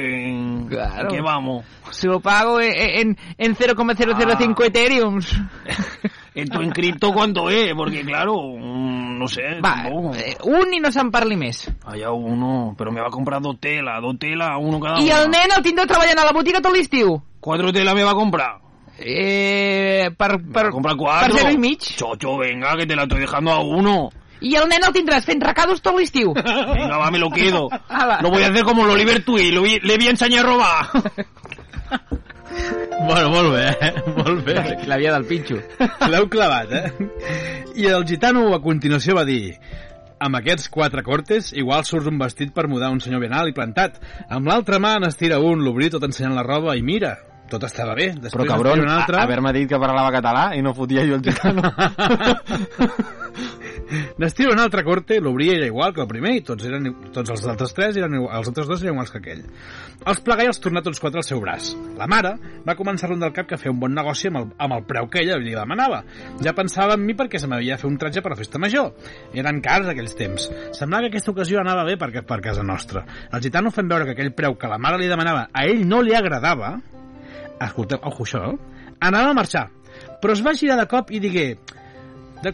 [0.68, 1.08] Claro.
[1.08, 1.64] ¿a ¿Qué vamos?
[1.90, 4.66] Si lo pago en, en 0,005 Ah.
[4.66, 5.32] Ethereums.
[6.34, 7.72] ¿Esto en cripto cuánto es?
[7.74, 9.84] Porque claro, mm, no sé, Va,
[10.18, 11.68] eh, un i no se'n parli més.
[12.10, 15.22] Uno, pero me va a comprar dos telas, dos telas, uno cada I una.
[15.22, 17.20] el nen el tindreu treballant a la botiga tot l'estiu.
[17.38, 18.58] Cuatro telas me va a comprar.
[18.98, 21.30] Eh, per, comprar cuatro.
[21.30, 21.78] per zero i mig.
[21.78, 24.10] Chocho, venga, que te la estoy dejando a uno.
[24.40, 26.34] I el nen el tindràs fent recados tot l'estiu.
[26.34, 27.70] Venga, va, me lo quedo.
[27.88, 28.18] Ala.
[28.20, 30.86] Lo voy a hacer como el Oliver Twist, le voy a enseñar a robar.
[33.04, 33.92] Bueno, molt bé, eh?
[34.18, 34.54] Molt bé.
[34.88, 35.58] La via del pinxo.
[36.10, 37.08] L'heu clavat, eh?
[37.76, 39.56] I el gitano a continuació va dir
[40.24, 43.56] amb aquests quatre cortes, igual surts un vestit per mudar un senyor ben alt i
[43.56, 44.00] plantat.
[44.32, 47.16] Amb l'altra mà n'estira un, l'obrí tot ensenyant la roba i mira,
[47.50, 48.12] tot estava bé.
[48.14, 49.20] Després Però cabron, altre...
[49.20, 51.62] haver-me dit que parlava català i no fotia jo el gitano.
[54.18, 57.44] N'estira un altre corte, l'obria era igual que el primer i tots, eren, tots els
[57.50, 59.42] altres tres eren, els altres dos eren iguals que aquell.
[60.04, 61.72] Els plegà i els tornà tots quatre al seu braç.
[61.98, 62.34] La mare
[62.66, 65.08] va començar rondar el cap que feia un bon negoci amb el, amb el preu
[65.12, 66.02] que ella li demanava.
[66.44, 68.92] Ja pensava en mi perquè se m'havia de fer un tratge per a festa major.
[69.34, 70.48] Eren cars aquells temps.
[70.76, 73.04] Semblava que aquesta ocasió anava bé per, per casa nostra.
[73.32, 76.00] El gitano fent veure que aquell preu que la mare li demanava a ell no
[76.02, 76.74] li agradava,
[77.60, 78.44] escolteu, ojo això,
[79.00, 79.68] anava a marxar.
[80.20, 81.46] Però es va girar de cop i digué
[82.42, 82.52] de,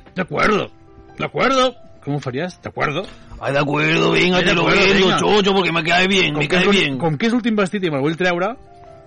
[1.20, 1.74] de acuerdo.
[2.04, 2.56] Com ho faries?
[2.62, 3.04] De acuerdo.
[3.40, 6.64] Ay, de acuerdo, venga, te lo acuerdo, vendo, chocho, porque me cae bien, me cae
[6.64, 6.98] és, bien.
[7.00, 8.50] com que és l'últim vestit i me'l vull treure,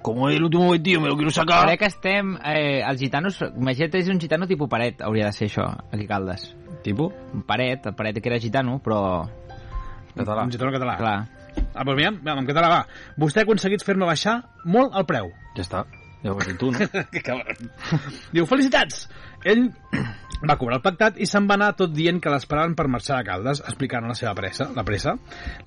[0.03, 1.65] Como es el último vestido, me lo quiero sacar.
[1.65, 2.35] Crec que estem...
[2.43, 3.37] Eh, els gitanos...
[3.55, 5.63] Imagina't, és un gitano tipus paret, hauria de ser això,
[5.95, 6.43] aquí a Caldes.
[6.83, 7.13] Tipus?
[7.31, 8.99] Un paret, el paret que era gitano, però...
[10.13, 10.43] Català.
[10.43, 10.97] un gitano català.
[10.99, 11.15] Clar.
[11.71, 12.81] Ah, doncs mira, en català va.
[13.15, 15.31] Vostè ha aconseguit fer-me baixar molt el preu.
[15.55, 15.85] Ja està.
[16.23, 16.89] Ja ho has dit tu, no?
[17.13, 17.71] que cabron.
[18.35, 19.07] Diu, felicitats!
[19.47, 19.69] Ell
[20.43, 23.23] va cobrar el pactat i se'n va anar tot dient que l'esperaven per marxar a
[23.27, 25.13] Caldes, explicant la seva pressa, la pressa.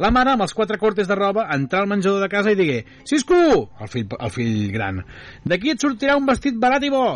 [0.03, 2.83] La mare, amb els quatre cortes de roba, entrà al menjador de casa i digué
[3.09, 3.39] Cisco,
[3.81, 5.01] el fill, el fill gran,
[5.49, 7.07] d'aquí et sortirà un vestit barat i bo.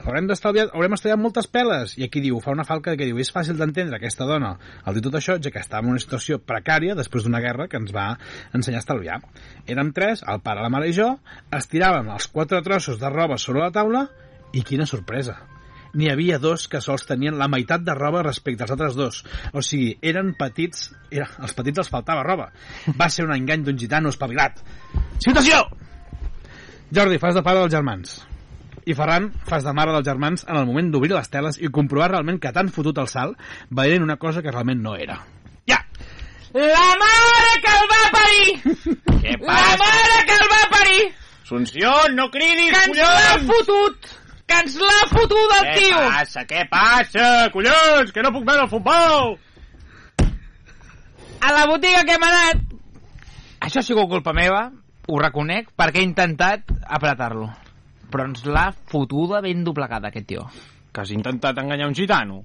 [0.00, 1.98] Haurem, d'estalviar- haurem estalviat moltes peles.
[2.00, 5.02] I aquí diu, fa una falca que diu, és fàcil d'entendre aquesta dona al dir
[5.04, 8.14] tot això, ja que estava en una situació precària després d'una guerra que ens va
[8.54, 9.20] ensenyar a estalviar.
[9.66, 11.18] Érem tres, el pare, la mare i jo,
[11.52, 14.06] estiràvem els quatre trossos de roba sobre la taula
[14.56, 15.36] i quina sorpresa
[15.94, 19.22] n'hi havia dos que sols tenien la meitat de roba respecte als altres dos.
[19.52, 20.90] O sigui, eren petits...
[21.10, 22.50] Era, als petits els faltava roba.
[22.98, 24.60] Va ser un engany d'un gitano espavilat.
[25.18, 25.64] Situació!
[26.94, 28.16] Jordi, fas de pare dels germans.
[28.88, 32.10] I Ferran, fas de mare dels germans en el moment d'obrir les teles i comprovar
[32.10, 33.38] realment que t'han fotut el salt
[33.70, 35.20] veient una cosa que realment no era.
[35.70, 35.78] Ja!
[36.54, 38.54] La mare que el va parir!
[39.20, 41.02] Què La mare que el va parir!
[41.44, 44.10] Assumpció, no cridis, Que ens l'ha fotut!
[44.50, 45.98] Que ens l'ha fotut el Què tio!
[46.10, 49.36] passa, què passa, collons, que no puc veure el futbol!
[51.40, 52.64] A la botiga que hem anat...
[53.62, 54.64] Això ha sigut culpa meva,
[55.06, 56.66] ho reconec, perquè he intentat
[56.98, 57.46] apretar-lo.
[58.10, 60.48] Però ens l'ha fotuda ben doblegada, aquest tio.
[60.90, 62.42] Que has intentat enganyar un gitano.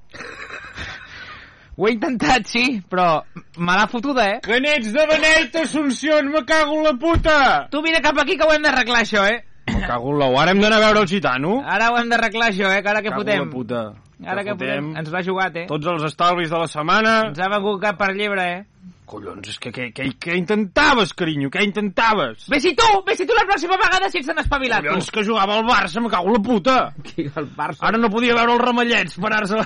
[1.75, 3.23] Ho he intentat, sí, però
[3.57, 4.37] me l'ha fotuda, eh?
[4.45, 7.39] Que n'ets de Benet, Assumpció, me cago en la puta!
[7.73, 9.41] Tu vine cap aquí que ho hem d'arreglar, això, eh?
[9.75, 10.27] Me cago en la...
[10.41, 11.55] Ara hem d'anar a veure el gitano?
[11.75, 12.81] Ara ho hem d'arreglar, això, eh?
[12.83, 13.43] Que ara què Cago fotem?
[13.43, 13.81] la puta.
[14.25, 14.93] Ara què fotem?
[15.01, 15.65] Ens l'ha jugat, eh?
[15.71, 17.15] Tots els estalvis de la setmana...
[17.31, 18.91] Ens ha vengut cap per llebre, eh?
[19.05, 21.51] Collons, és que què, què, què intentaves, carinyo?
[21.53, 22.47] Què intentaves?
[22.49, 22.87] Ve si tu!
[23.05, 24.89] Ve si tu la pròxima vegada si ets tan espavilat, tu!
[24.89, 26.77] Collons, que jugava al Barça, me cago en la puta!
[27.05, 27.85] Qui, el Barça?
[27.85, 29.61] Ara no podia veure els ramallets parar-se...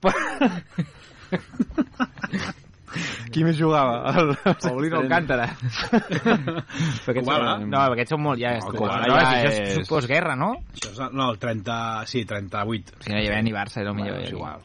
[0.00, 0.14] Per...
[3.32, 4.00] Qui més jugava?
[4.18, 4.32] El...
[4.62, 5.48] Paulino Alcántara.
[7.08, 7.28] Aquests
[7.68, 8.54] no, aquests són molt ja...
[8.62, 10.54] No, no, ja això és- és postguerra, no?
[10.74, 11.78] Això és, no, el 30...
[12.10, 12.98] Sí, 38.
[13.04, 14.20] Si no hi havia ni Barça, era el millor.
[14.24, 14.64] és igual.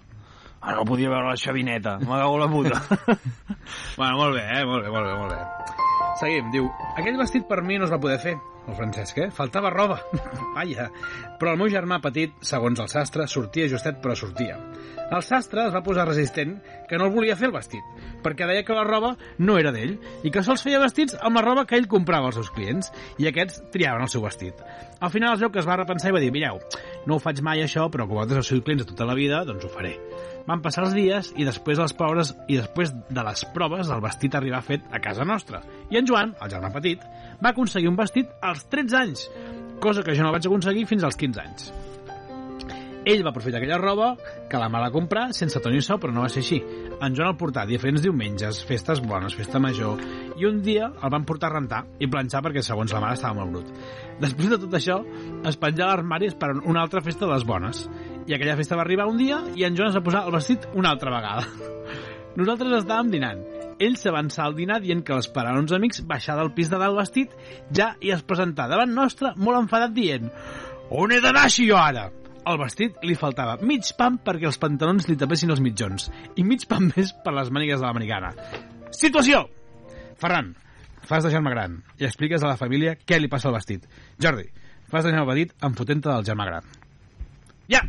[0.63, 2.79] Ara no podia veure la xavineta, en la puta.
[3.97, 4.63] Bueno, molt bé, eh?
[4.65, 5.41] Molt bé, molt bé, molt bé.
[6.21, 9.29] Seguim, diu, aquell vestit per mi no es va poder fer, el Francesc, eh?
[9.33, 9.99] Faltava roba.
[10.55, 10.89] Vaja.
[11.39, 14.57] Però el meu germà petit, segons el sastre, sortia justet, però sortia.
[15.13, 16.55] El sastre es va posar resistent
[16.89, 17.83] que no el volia fer el vestit,
[18.23, 21.43] perquè deia que la roba no era d'ell i que sols feia vestits amb la
[21.45, 22.89] roba que ell comprava als seus clients
[23.21, 24.63] i aquests triaven el seu vestit.
[25.03, 26.61] Al final es veu que es va repensar i va dir, mireu,
[27.05, 29.43] no ho faig mai això, però com vosaltres heu sigut clients de tota la vida,
[29.45, 29.97] doncs ho faré.
[30.47, 34.35] Van passar els dies i després les proves i després de les proves el vestit
[34.35, 35.63] arribà fet a casa nostra.
[35.89, 37.03] I en Joan, el germà petit,
[37.39, 39.25] va aconseguir un vestit als 13 anys,
[39.83, 41.71] cosa que jo no vaig aconseguir fins als 15 anys.
[43.03, 44.13] Ell va aprofitar aquella roba
[44.49, 46.61] que la mare va comprar sense tenir so, però no va ser així.
[47.03, 49.99] En Joan el portà diferents diumenges, festes bones, festa major,
[50.39, 53.35] i un dia el van portar a rentar i planxar perquè, segons la mare, estava
[53.41, 53.73] molt brut.
[54.23, 55.01] Després de tot això,
[55.43, 57.83] es penjà a l'armari esperant una altra festa de les bones.
[58.27, 60.67] I aquella festa va arribar un dia i en Joan es va posar el vestit
[60.79, 61.43] una altra vegada.
[62.39, 63.43] Nosaltres estàvem dinant.
[63.83, 67.33] Ell s'avançà al dinar dient que l'esperaven uns amics baixar del pis de dalt vestit
[67.75, 70.29] ja i es presentà davant nostre molt enfadat dient
[70.93, 72.05] On he d'anar així jo ara?
[72.45, 76.67] Al vestit li faltava mig pam perquè els pantalons li tapessin els mitjons i mig
[76.69, 78.33] pam més per les mànigues de l'americana.
[78.93, 79.45] Situació!
[80.21, 80.53] Ferran,
[81.07, 83.87] fas de germà gran i expliques a la família què li passa al vestit.
[84.21, 84.45] Jordi,
[84.91, 86.71] fas de germà petit en fotent del germà gran.
[87.71, 87.83] Ja!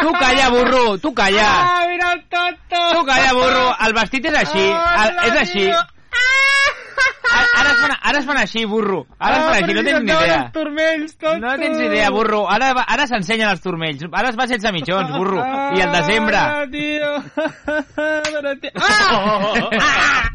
[0.00, 1.48] Tu calla, burro, tu calla.
[1.48, 2.80] Ah, mira el tonto!
[2.92, 3.66] Tu calla, burro.
[3.86, 4.64] El vestit és així.
[5.02, 5.64] El, és així.
[5.70, 5.86] Ara,
[7.60, 9.00] ara, es fan, ara es fan així, burro.
[9.18, 10.36] Ara es fan així, no tens ni idea.
[10.42, 11.40] Els turmells, tonto!
[11.46, 12.42] No tens ni idea, burro.
[12.50, 14.04] Ara, va- ara s'ensenyen els turmells.
[14.12, 15.40] Ara es va sense mitjons, burro.
[15.76, 16.36] I el desembre.
[16.46, 17.12] Ah, tio!
[18.60, 18.70] Tio...
[19.80, 20.30] Ah!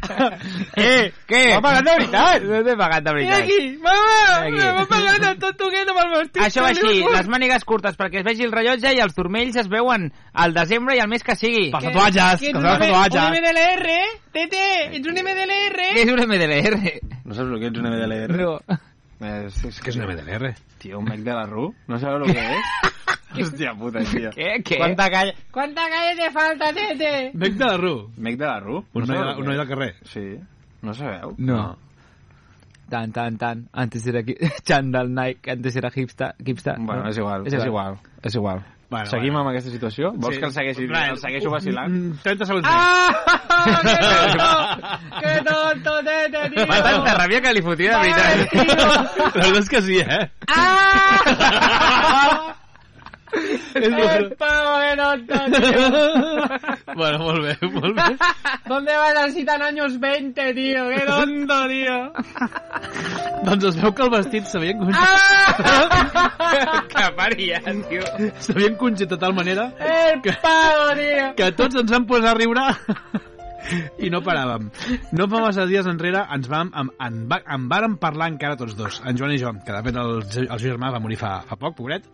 [0.76, 1.40] Eh, què?
[1.54, 2.44] M'ha pagat de veritat.
[2.48, 3.42] No t'he pagat de veritat.
[3.44, 4.48] aquí, mama!
[4.78, 6.42] M'ha pagat el tonto aquest amb el vestit.
[6.46, 9.56] Això va que així, les mànigues curtes perquè es vegi el rellotge i els turmells
[9.62, 11.70] es veuen al desembre i al mes que sigui.
[11.74, 14.12] Per tatuatges, Que que ets es veu un, MDLR, eh?
[14.32, 14.64] Tete,
[14.98, 15.90] ets un MDLR.
[15.92, 17.11] Què és un MDLR?
[17.24, 18.40] No saps el que ets un MDLR?
[18.40, 18.56] No.
[19.22, 20.54] És, és, Que és una MDLR?
[20.82, 21.68] Tio, un mec de la RU?
[21.88, 22.72] No sabeu el que és?
[23.32, 24.28] Hòstia puta, tio.
[24.34, 24.58] Què?
[24.60, 24.76] Què?
[24.76, 27.12] Quanta calle, quanta calle te falta, Tete?
[27.32, 27.94] Bec de la RU.
[28.18, 28.82] Mec de la RU?
[28.92, 29.62] Un noi, de- el un noi és?
[29.62, 29.94] del carrer.
[30.04, 30.24] Sí.
[30.82, 31.32] No sabeu?
[31.38, 31.62] No.
[32.92, 33.68] Tan, tan, tan.
[33.72, 34.20] Antes era
[34.68, 36.34] Chandal Nike, antes era hipster.
[36.44, 37.08] hipster Bueno, no?
[37.08, 37.96] és igual, és igual.
[38.22, 38.60] És igual.
[38.92, 39.40] Bueno, Seguim bueno.
[39.40, 40.10] amb aquesta situació?
[40.20, 41.88] Vols que el segueixi, el segueixo vacilant?
[41.96, 43.08] Mm, 30 segons Ah,
[43.64, 44.52] que tonto,
[45.22, 46.66] que tonto, Tete, tio.
[46.68, 48.52] Fa tanta ràbia que li fotia de veritat.
[49.40, 50.28] La veritat és que sí, eh?
[50.52, 52.52] Ah!
[53.74, 54.92] ¡El pavo de
[56.94, 58.16] bueno, molt bé, molt bé.
[58.66, 60.88] ¿Dónde vas a citar años 20, tío?
[60.88, 62.12] ¡Qué tonto, tío!
[63.42, 66.84] doncs es veu que el vestit s'havia encongit, Ah!
[66.92, 68.04] que paria, tio.
[68.38, 71.34] s'havia encongit de tal manera ¡El pavo, tío!
[71.36, 72.68] que tots ens vam posar a riure
[74.02, 74.68] i no paràvem.
[75.16, 79.00] No fa massa dies enrere ens vam, en, en, en vàrem parlar encara tots dos,
[79.06, 81.58] en Joan i jo, que de fet el, el seu germà va morir fa, fa
[81.60, 82.08] poc, pobret,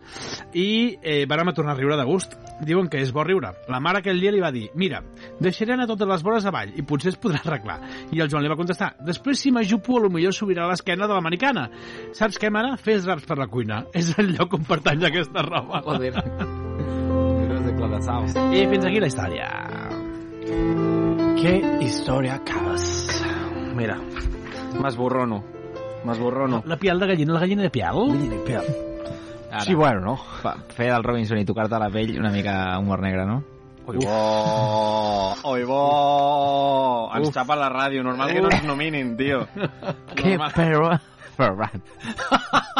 [0.57, 0.67] i
[1.01, 2.35] eh, vàrem a tornar a riure de gust.
[2.65, 3.53] Diuen que és bo riure.
[3.71, 5.01] La mare aquell dia li va dir, mira,
[5.39, 7.79] deixaré anar totes les vores avall i potser es podrà arreglar.
[8.11, 11.15] I el Joan li va contestar, després si m'ajupo a lo millor subirà l'esquena de
[11.15, 11.67] l'americana.
[12.17, 12.75] Saps què, mare?
[12.83, 13.83] Fes raps per la cuina.
[13.95, 15.83] És el lloc on pertany aquesta roba.
[15.87, 16.15] Joder.
[17.79, 18.59] De.
[18.59, 20.88] I fins aquí la història.
[21.41, 23.07] ¿Qué historia acabas?
[23.75, 23.97] Mira,
[24.79, 25.43] más borrono.
[26.03, 26.63] Más borrono.
[26.65, 27.89] La piel de gallina, la gallina de piel?
[29.51, 30.17] Ara, Sí, bueno, no?
[30.75, 33.43] fer del Robinson i tocar-te la pell una mica humor negre, no?
[33.87, 35.35] Oi, bo!
[35.43, 37.09] Oi, bo!
[37.17, 38.03] Ens tapa la ràdio.
[38.03, 39.47] Normal que no ens nominin, tio.
[40.15, 40.91] Que perro.
[41.35, 41.81] Ferran.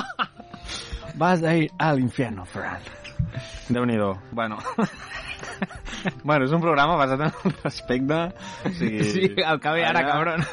[1.16, 2.80] Vas a ir al infierno, Ferran.
[3.70, 4.20] Déu-n'hi-do.
[4.32, 4.57] Bueno.
[6.24, 8.20] bueno, és un programa basat en el respecte.
[8.66, 10.44] O sigui, Sí, el que ve ara, cabron.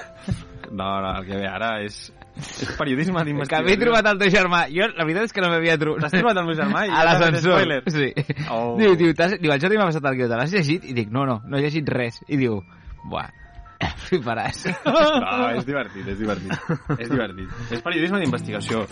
[0.73, 3.69] No, no, el que ve ara és, és periodisme Que d'investigació.
[3.69, 4.65] m'he trobat el teu germà.
[4.73, 6.03] Jo, la veritat és que no m'havia trobat.
[6.07, 6.85] T'has trobat el meu germà?
[6.89, 7.63] i A l'ascensor.
[7.95, 8.13] Sí.
[8.51, 8.75] Oh.
[8.81, 10.85] Diu, diu, diu, el Jordi m'ha passat el guió, te l'has llegit?
[10.91, 12.19] I dic, no, no, no he llegit res.
[12.27, 12.59] I diu,
[13.07, 13.31] buah,
[14.09, 14.65] fliparàs.
[14.85, 16.53] No, és divertit, és divertit.
[16.99, 17.55] És divertit.
[17.71, 18.87] És periodisme d'investigació.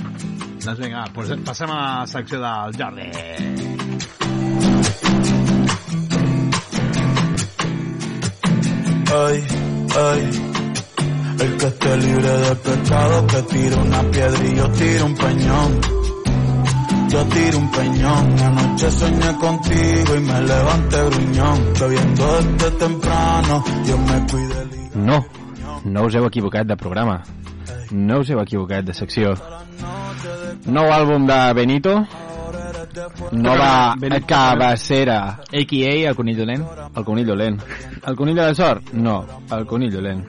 [0.65, 3.94] Doncs vinga, passem a la secció del Jordi.
[9.15, 9.45] Ay,
[9.97, 10.23] ay.
[11.41, 15.81] El que esté libre de pecado que tire una piedra y yo tiro un peñón.
[17.09, 18.39] Yo tiro un peñón.
[18.41, 21.59] Anoche soñé contigo y me levanté gruñón.
[21.81, 24.69] Bebiendo desde temprano, yo me cuide.
[24.95, 25.25] No,
[25.85, 27.23] no us heu equivocat de programa.
[27.91, 29.35] No us heu equivocat de secció.
[30.67, 32.07] Nou àlbum de Benito,
[33.33, 34.27] nova Benito.
[34.27, 35.41] cabecera.
[35.53, 36.09] A.K.A.
[36.11, 36.65] el conill dolent.
[36.95, 37.61] El conill dolent.
[38.07, 38.93] El conill de la sort?
[38.93, 40.25] No, el conill dolent.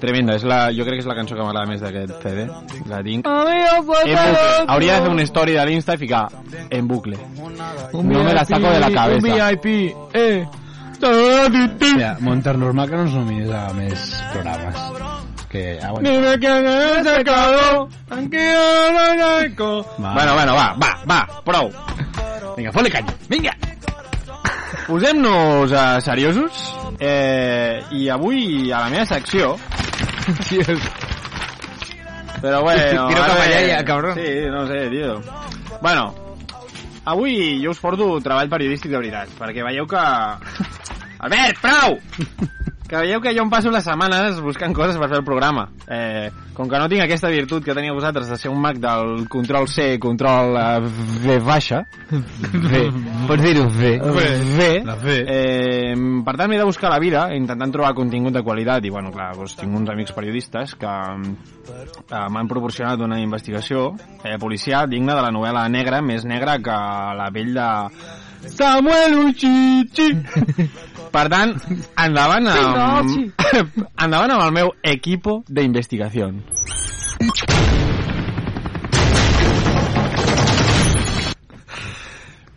[0.00, 2.48] Tremenda, és la, jo crec que és la cançó que m'agrada més d'aquest CD.
[2.90, 4.16] La tinc en bucle.
[4.68, 6.26] Hauria de fer una història de l'Insta i ficar
[6.70, 7.18] en bucle.
[7.92, 9.26] No me la saco de la cabeza.
[9.26, 10.44] Un VIP, eh.
[11.98, 15.21] Ja, Monter normal que no ens nominis a més programes.
[15.52, 16.08] Que, ah, bueno.
[16.08, 16.28] Dime
[18.10, 19.86] aunque yo no conozco.
[20.02, 20.14] Va.
[20.14, 21.70] Bueno, bueno, va, va, va, prou.
[22.56, 23.12] Vinga, fot-li canya.
[23.28, 23.52] Vinga!
[24.86, 29.52] Posem-nos uh, seriosos eh, i avui a la meva secció
[32.42, 34.14] però bueno Tiro cap allà ja, cabrón.
[34.18, 35.22] sí, no sé, tio
[35.80, 36.14] bueno
[37.04, 40.02] avui jo us porto treball periodístic de veritat perquè veieu que
[41.22, 42.00] Albert, prou!
[42.92, 45.62] Que veieu que jo em passo les setmanes buscant coses per fer el programa.
[45.88, 49.24] Eh, com que no tinc aquesta virtut que teniu vosaltres de ser un mag del
[49.32, 50.90] control C, control eh,
[51.24, 51.80] V baixa,
[52.68, 52.82] V.
[53.30, 53.94] Pots dir-ho V.
[53.96, 55.14] V, La V.
[55.24, 55.94] Eh,
[56.26, 59.30] per tant, m'he de buscar la vida intentant trobar contingut de qualitat i, bueno, clar,
[59.40, 65.24] doncs, tinc uns amics periodistes que eh, m'han proporcionat una investigació eh, policial digna de
[65.24, 66.76] la novel·la negra, més negra que
[67.16, 67.70] la pell de
[68.46, 70.08] Samuel Uchichi.
[71.14, 71.52] per tant,
[72.00, 73.36] endavant amb,
[74.04, 76.30] endavant amb el meu equipo de investigació.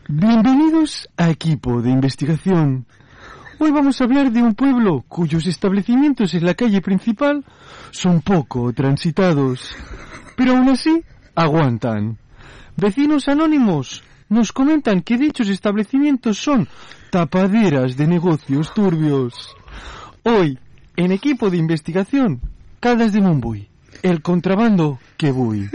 [0.08, 2.86] Bienvenidos a Equipo de Investigación.
[3.60, 7.44] Hoy vamos a hablar de un pueblo cuyos establecimientos en la calle principal
[7.92, 9.76] son poco transitados,
[10.38, 11.04] pero aún así
[11.36, 12.18] aguantan.
[12.78, 16.68] Vecinos anónimos nos comentan que dichos establecimientos son
[17.12, 19.56] tapaderas de negocios turbios.
[20.24, 20.58] Hoy,
[20.96, 22.42] en Equipo de Investigación,
[22.80, 23.68] Caldas de Mumbuy,
[24.02, 25.70] el contrabando que voy.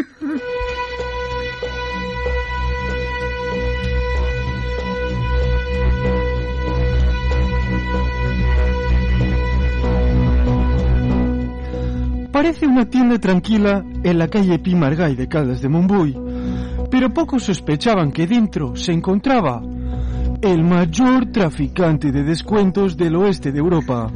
[12.33, 16.17] Parece una tienda tranquila en la calle Pimargay de Caldas de Mombuy,
[16.91, 19.63] pero pocos sospechaban que dentro se encontraba
[20.43, 24.11] el mayor traficante de descuentos del oeste de Europa.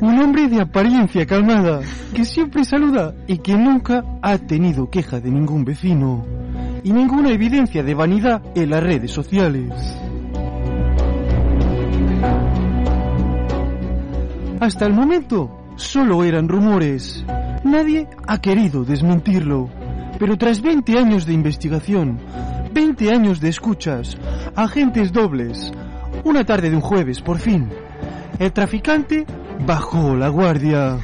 [0.00, 1.80] Un hombre de apariencia calmada,
[2.14, 6.24] que siempre saluda y que nunca ha tenido queja de ningún vecino
[6.82, 10.03] y ninguna evidencia de vanidad en las redes sociales.
[14.64, 17.22] Hasta el momento, solo eran rumores.
[17.64, 19.68] Nadie ha querido desmentirlo.
[20.18, 22.18] Pero tras 20 años de investigación,
[22.72, 24.16] 20 años de escuchas,
[24.56, 25.70] agentes dobles,
[26.24, 27.68] una tarde de un jueves, por fin,
[28.38, 29.26] el traficante
[29.66, 30.98] bajó la guardia.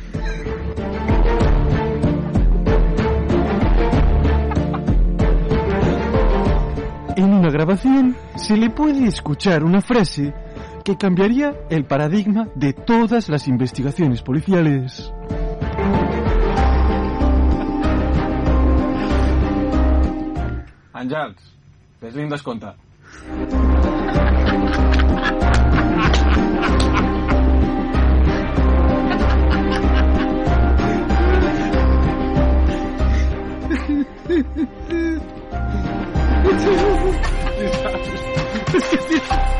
[7.14, 10.32] En una grabación se le puede escuchar una frase
[10.90, 15.12] que cambiaría el paradigma de todas las investigaciones policiales.
[20.92, 21.36] Àngels,
[22.02, 22.74] un descompte.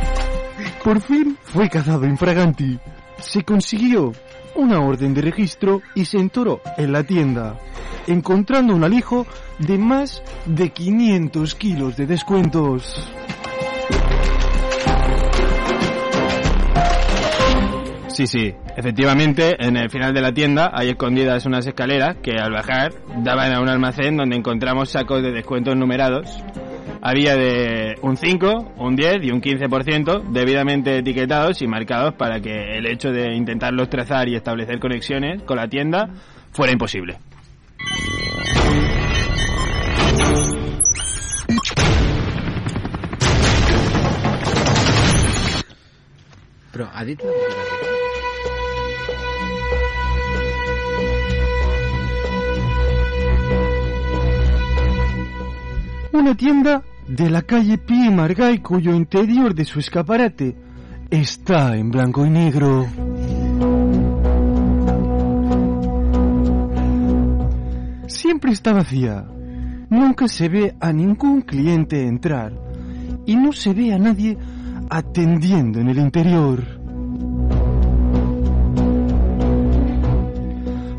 [0.82, 2.78] Por fin fue cazado infraganti.
[3.18, 4.12] Se consiguió
[4.54, 7.58] una orden de registro y se entoró en la tienda,
[8.06, 9.26] encontrando un alijo
[9.58, 13.10] de más de 500 kilos de descuentos.
[18.08, 22.52] Sí, sí, efectivamente, en el final de la tienda hay escondidas unas escaleras que al
[22.52, 26.42] bajar daban a un almacén donde encontramos sacos de descuentos numerados.
[27.03, 32.76] Había de un 5, un 10 y un 15% debidamente etiquetados y marcados para que
[32.76, 36.11] el hecho de intentarlos trazar y establecer conexiones con la tienda
[36.53, 37.18] fuera imposible.
[46.80, 47.30] Botiga
[56.12, 60.54] Una tienda de la calle Pie Margay cuyo interior de su escaparate
[61.11, 62.86] está en blanco y negro.
[68.06, 69.26] Siempre está vacía.
[69.88, 72.52] Nunca se ve a ningún cliente entrar
[73.26, 74.38] y no se ve a nadie
[74.88, 76.62] atendiendo en el interior.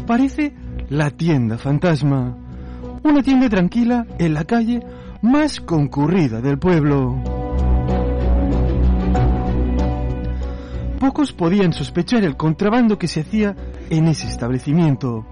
[0.05, 0.53] Parece
[0.89, 2.36] la tienda fantasma.
[3.03, 4.82] Una tienda tranquila en la calle
[5.22, 7.15] más concurrida del pueblo.
[10.99, 13.55] Pocos podían sospechar el contrabando que se hacía
[13.89, 15.26] en ese establecimiento.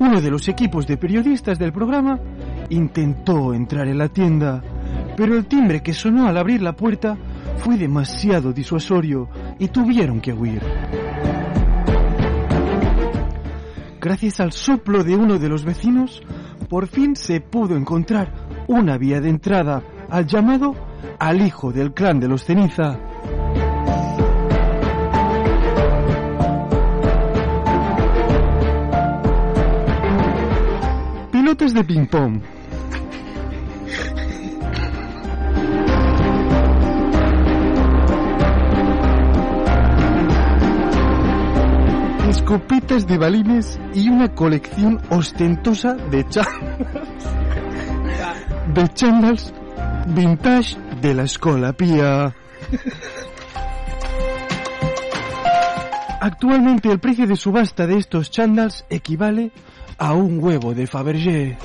[0.00, 2.18] Uno de los equipos de periodistas del programa
[2.70, 4.62] intentó entrar en la tienda,
[5.16, 7.16] pero el timbre que sonó al abrir la puerta
[7.58, 9.28] fue demasiado disuasorio
[9.58, 10.62] y tuvieron que huir.
[14.00, 16.22] Gracias al soplo de uno de los vecinos,
[16.68, 20.74] por fin se pudo encontrar una vía de entrada al llamado
[21.18, 22.98] al hijo del clan de los ceniza.
[31.32, 32.42] Pilotes de ping-pong.
[42.28, 47.47] Escopetas de balines y una colección ostentosa de chándals.
[48.74, 49.52] De chándals
[50.08, 52.34] vintage de la escuela pía.
[56.20, 59.52] Actualmente el precio de subasta de estos chándals equivale
[59.98, 61.56] a un huevo de Fabergé.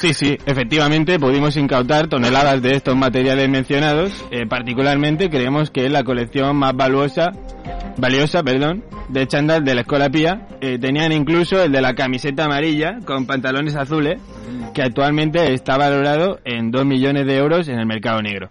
[0.00, 4.24] Sí, sí, efectivamente pudimos incautar toneladas de estos materiales mencionados.
[4.30, 7.32] Eh, particularmente creemos que es la colección más valuosa,
[7.98, 10.46] valiosa, perdón, de chándal de la Escuela Pía.
[10.60, 14.20] Eh, tenían incluso el de la camiseta amarilla con pantalones azules,
[14.74, 18.50] que actualmente está valorado en 2 millones de euros en el mercado negro.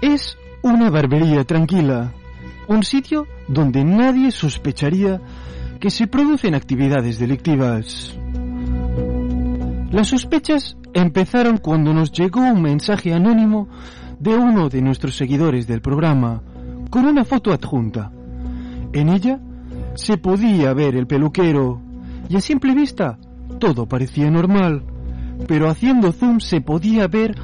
[0.00, 2.12] Es una barbería tranquila,
[2.68, 5.20] un sitio donde nadie sospecharía
[5.80, 8.16] que se producen actividades delictivas.
[9.90, 13.68] Las sospechas empezaron cuando nos llegó un mensaje anónimo
[14.20, 16.42] de uno de nuestros seguidores del programa,
[16.90, 18.12] con una foto adjunta.
[18.92, 19.40] En ella
[19.94, 21.80] se podía ver el peluquero
[22.28, 23.18] y a simple vista
[23.58, 24.84] todo parecía normal,
[25.46, 27.34] pero haciendo zoom se podía ver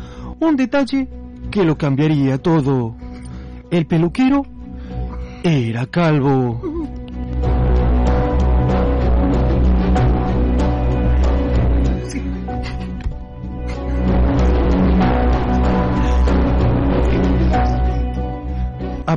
[0.40, 1.08] un detalle
[1.50, 2.96] que lo cambiaría todo.
[3.70, 4.44] El peluquero
[5.44, 6.60] era calvo.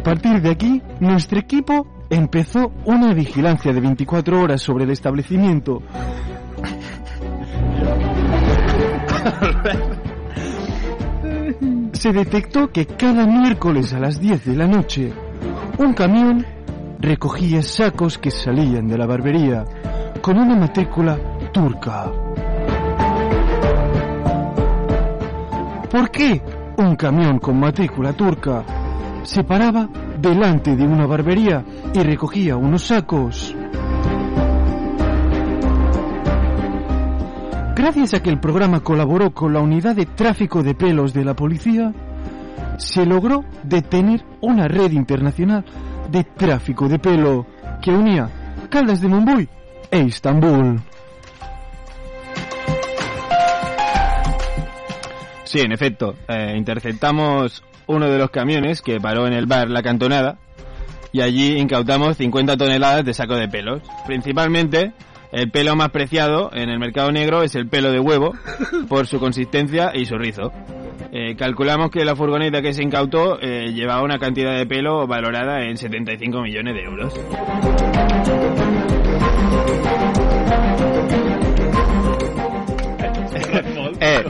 [0.07, 5.84] partir de aquí, nuestro equipo empezó una vigilancia de 24 horas sobre el establecimiento.
[11.91, 15.11] Se detectó que cada miércoles a las 10 de la noche,
[15.78, 16.45] un camión
[16.99, 19.63] recogía sacos que salían de la barbería
[20.21, 21.17] con una matrícula
[21.51, 22.11] turca.
[25.91, 26.41] ¿Por qué
[26.78, 28.63] un camión con matrícula turca
[29.23, 29.88] se paraba
[30.19, 31.63] delante de una barbería
[31.93, 33.55] y recogía unos sacos?
[37.75, 41.36] Gracias a que el programa colaboró con la unidad de tráfico de pelos de la
[41.36, 41.93] policía,
[42.78, 45.65] se logró detener una red internacional
[46.09, 47.45] de tráfico de pelo
[47.82, 48.30] que unía
[48.69, 49.49] Caldas de Montbui
[49.91, 50.82] e Istambul.
[55.43, 56.15] Sí, en efecto.
[56.28, 60.38] eh, interceptamos uno de los camiones que paró en el bar La Cantonada
[61.13, 63.82] y allí incautamos 50 toneladas de saco de pelos.
[64.05, 64.91] Principalmente,
[65.32, 68.34] el pelo más preciado en el mercado negro es el pelo de huevo
[68.89, 70.51] por su consistencia y su rizo.
[71.12, 75.64] Eh, calculamos que la furgoneta que se incautó eh, llevaba una cantidad de pelo valorada
[75.64, 77.14] en 75 millones de euros.
[83.99, 84.24] eh,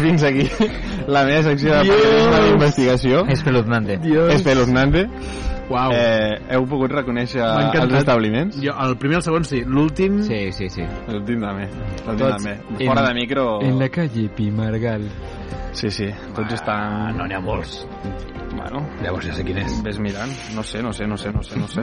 [0.00, 0.48] fins aquí
[1.06, 3.26] la meva secció de periodisme d'investigació.
[3.26, 3.98] Espeluznante.
[3.98, 4.32] Dios.
[4.34, 5.08] Espeluznante.
[5.70, 5.92] Uau.
[5.94, 8.58] Eh, heu pogut reconèixer els establiments?
[8.60, 9.62] Jo, el primer i el segon sí.
[9.64, 10.18] L'últim...
[10.26, 10.82] Sí, sí, sí.
[11.08, 11.68] L'últim també.
[12.06, 12.56] L'últim també.
[12.78, 13.46] en- Fora de micro...
[13.62, 15.06] En la calle Pimargal.
[15.72, 16.10] Sí, sí.
[16.36, 17.16] Tots estan...
[17.16, 17.86] No n'hi ha molts.
[18.52, 19.78] Bueno, Llavors ja sé quin és.
[19.82, 20.30] ves mirant.
[20.54, 21.80] No sé, no sé, no sé, no sé, no sé.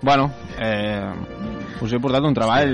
[0.00, 1.12] Bueno, eh,
[1.84, 2.72] us he portat un treball...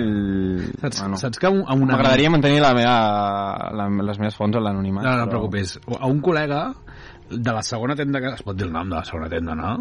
[0.80, 1.64] Saps, bueno, saps que a un.
[1.88, 2.94] M'agradaria mantenir la meva,
[3.74, 5.02] la, les meves fonts a l'anonimat.
[5.02, 5.74] No, no, no però- preocupis.
[5.98, 6.62] A un col·lega
[7.28, 8.36] de la segona tenda que...
[8.38, 9.74] Es pot dir el nom de la segona tenda, no?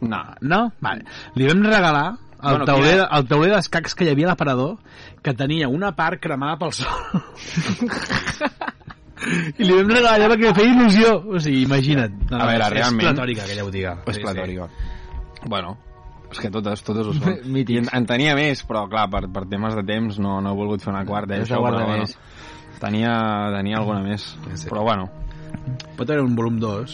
[0.00, 0.22] No.
[0.40, 0.60] No?
[0.80, 1.04] Vale.
[1.34, 2.06] Li vam regalar
[2.38, 4.76] el, Bueno, tauler, quina- el tauler d'escacs que hi havia a l'aparador
[5.22, 6.86] que tenia una part cremada pel sol.
[9.58, 11.10] I li vam regalar allò perquè feia il·lusió.
[11.34, 12.14] O sigui, imagina't.
[12.30, 13.96] No, A veure, és realment- És platòrica, aquella botiga.
[14.06, 14.68] És platòrica.
[15.48, 15.76] Bueno,
[16.30, 17.34] és que totes, totes ho són.
[17.58, 20.56] I en, en tenia més, però clar, per, per temes de temps no, no he
[20.62, 21.34] volgut fer una quarta.
[21.34, 22.14] No i se això, però, més.
[22.14, 23.12] Bueno, tenia,
[23.58, 24.30] tenia alguna més.
[24.54, 24.68] Sí.
[24.70, 25.10] Però bueno,
[25.98, 26.92] Pot haver un volum 2.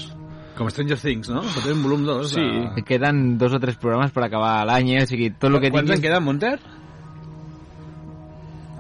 [0.55, 1.41] Com Stranger Things, no?
[1.43, 2.31] Pot haver un volum 2.
[2.31, 2.45] Sí.
[2.77, 5.03] Que Queden dos o tres programes per acabar l'any, eh?
[5.03, 5.99] O sigui, tot el que Quants tinguis...
[5.99, 6.55] en queden, Monter?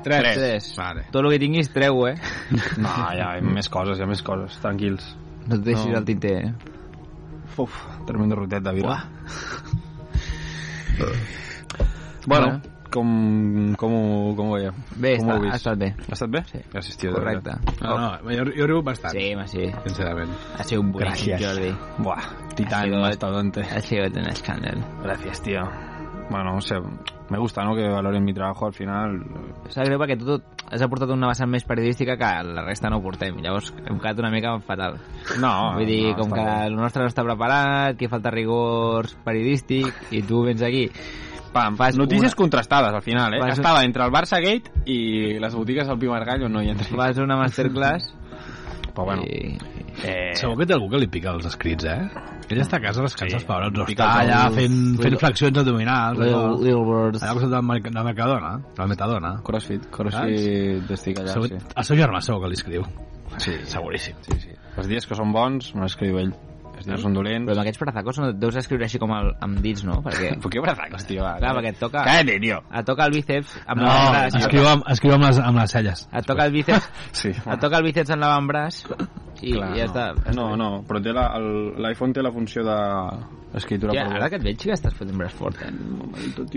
[0.04, 0.36] Tres.
[0.36, 0.68] Tres.
[0.76, 1.06] Vale.
[1.10, 2.14] Tot el que tinguis, treu, eh?
[2.84, 5.16] no, hi ha més coses, hi ha més coses, tranquils.
[5.48, 5.98] No et deixis No.
[5.98, 6.52] el tinter, eh?
[7.56, 7.74] Uf,
[8.06, 8.88] tremendo rotet de vida.
[8.88, 9.02] Uah.
[12.26, 12.73] Bueno, Bueno.
[12.95, 14.72] Com, com, ho, com ho veieu?
[14.97, 15.53] Bé, com ho està, vist?
[15.53, 15.88] ha estat bé.
[16.09, 16.45] Ha estat bé?
[16.53, 16.61] Sí.
[16.72, 17.11] Gràcies, tio.
[17.11, 17.57] de Correcte.
[17.82, 19.12] No, no, jo, jo riu bastant.
[19.18, 19.66] Sí, ma, sí.
[19.88, 20.30] Sincerament.
[20.59, 21.45] Ha sido un buenísimo, Gràcies.
[21.45, 21.74] Jordi.
[21.99, 23.61] Buah, titán, Ha sido- mastodonte.
[23.62, 24.80] Ha sido un escándalo.
[25.03, 25.62] Gracias, tío.
[26.30, 26.76] Bueno, no sé,
[27.28, 27.74] me gusta, ¿no?
[27.76, 29.18] Que valoren mi trabajo al final.
[29.68, 30.38] Sap greu perquè tu
[30.72, 33.36] has aportat una vessant més periodística que la resta no ho portem.
[33.45, 34.97] Llavors hem quedat una mica fatal.
[35.38, 36.55] No, Vull dir, no, com que bé.
[36.70, 40.86] el nostre no està preparat, que falta rigor periodístic, i tu vens aquí...
[41.55, 43.40] Pam, Fas notícies una- contrastades al final, eh?
[43.40, 46.70] Fas- Estava entre el Barça Gate i les botigues del Pi Margall on no hi
[46.74, 46.88] entra.
[46.98, 48.11] Vas a una masterclass
[48.94, 49.57] Però bueno, i...
[50.07, 51.96] eh, Segur que té algú que li pica els escrits, eh?
[52.46, 53.40] Ell està a casa descansa Sí.
[53.40, 56.20] els pebrots, no està allà fent, fent flexions abdominals.
[56.22, 56.42] Allò.
[56.62, 57.22] Lil Birds.
[57.24, 59.32] Allà al costat Mer- del Mercadona, del Metadona.
[59.42, 61.59] Crossfit, Crossfit estic allà, Segur, sí.
[61.74, 62.86] el seu germà segur que li escriu.
[63.38, 64.14] Sí, Seguríssim.
[64.28, 64.55] sí, sí.
[64.76, 66.30] Els dies que són bons me l'escriu ell.
[66.76, 67.46] Els dies que són dolents...
[67.46, 70.00] Però amb aquests brazacos no et deus escriure així com el, amb dits, no?
[70.04, 71.22] Perquè, Per què brazacos, tio?
[71.22, 71.36] va?
[71.38, 72.58] clar, perquè et toca, Cállate, tio.
[72.80, 74.38] et toca el bíceps amb No, l'avantbraç.
[74.42, 76.06] escriu amb, escriu amb, les, amb les celles.
[76.12, 76.90] Et toca el bíceps,
[77.22, 77.30] Sí.
[77.30, 78.82] et toca el bíceps en l'avantbraç
[79.44, 80.04] i, Clar, i ja està.
[80.34, 82.76] No, no, però té l'iPhone té la funció de
[83.58, 85.70] escritura Ja, per ara que et veig que estàs fotent braç fort, eh?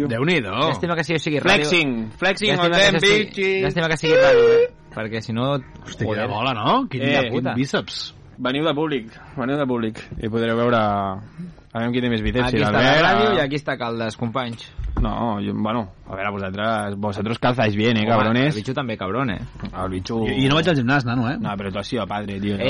[0.07, 0.53] Déu-n'hi-do.
[0.71, 1.67] Llàstima que sigui, sigui ràdio.
[1.67, 3.63] Flexing, flexing on Llàstima them que sigui- bitches.
[3.65, 4.67] Llàstima que sigui ràdio, eh?
[4.97, 5.51] Perquè si no...
[5.85, 6.87] Hosti, quina bola, no?
[6.89, 7.53] Quin, Eh, quin puta.
[7.53, 7.99] bíceps.
[8.37, 12.47] Veniu de públic, veniu de públic i podreu veure a veure qui té més bíceps.
[12.47, 14.67] Aquí si està la ràdio i aquí està Caldes, companys.
[15.01, 18.55] No, jo, bueno, a veure, vosotros, vosotros calzáis bien, eh, Home, cabrones.
[18.55, 19.39] El bitxo també, cabron, eh?
[19.69, 20.23] El bicho...
[20.25, 21.35] I, I no vaig al gimnàs, nano, eh?
[21.39, 22.57] No, pero tú has sido padre, tío.
[22.57, 22.63] Yo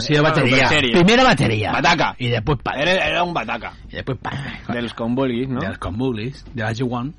[0.00, 0.56] sí, él va batería.
[0.56, 0.92] super serio.
[0.92, 1.72] Primera batería.
[1.72, 2.14] Bataca.
[2.18, 2.82] Y después padre.
[2.82, 3.72] Era, era un bataca.
[3.88, 4.60] Y después padre.
[4.68, 5.60] Dels convolguis, no?
[5.60, 6.44] De los conbulis.
[6.52, 7.14] De Ajuwan.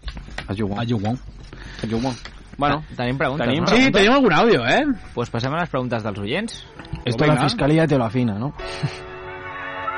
[0.47, 0.79] Ajuwan.
[0.79, 1.19] Ajuwan.
[1.83, 2.15] Ajuwan.
[2.57, 3.67] Bueno, Tenim preguntes, Tenim- no?
[3.67, 4.85] Sí, tenim algun àudio, eh?
[5.13, 6.65] Pues passem a les preguntes dels oients.
[7.05, 7.35] esto venga.
[7.35, 8.53] la fiscalía te lo afina, ¿no?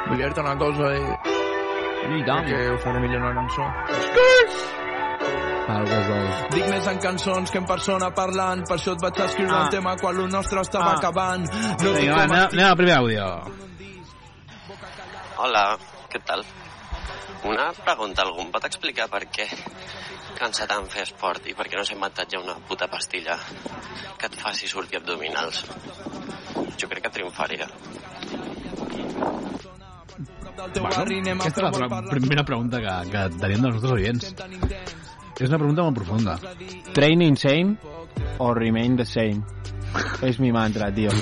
[0.07, 2.45] Vull dir-te una cosa i I tant.
[2.47, 3.63] que ho faré millor una cançó.
[6.53, 9.63] Dic més en cançons que en persona parlant, per això et vaig escriure Ah.
[9.65, 10.97] el tema quan el nostre estava Ah.
[10.97, 11.45] acabant.
[11.83, 13.25] No Vinga, va, anem, anem al primer àudio.
[15.37, 15.77] Hola,
[16.09, 16.43] què tal?
[17.43, 19.45] Una pregunta, algú em pot explicar per què
[20.37, 23.37] cansa tant fer esport i per què no s'ha inventat ja una puta pastilla
[24.17, 25.63] que et faci sortir abdominals?
[26.77, 27.67] Jo crec que triomfaria.
[30.57, 30.89] Bueno,
[31.45, 34.33] aquesta és la primera pregunta que, que tenim dels nostres oients.
[35.37, 36.37] És una pregunta molt profunda.
[36.97, 37.77] Train insane
[38.41, 39.43] o remain the same.
[40.21, 41.09] Es mi mantra, tío.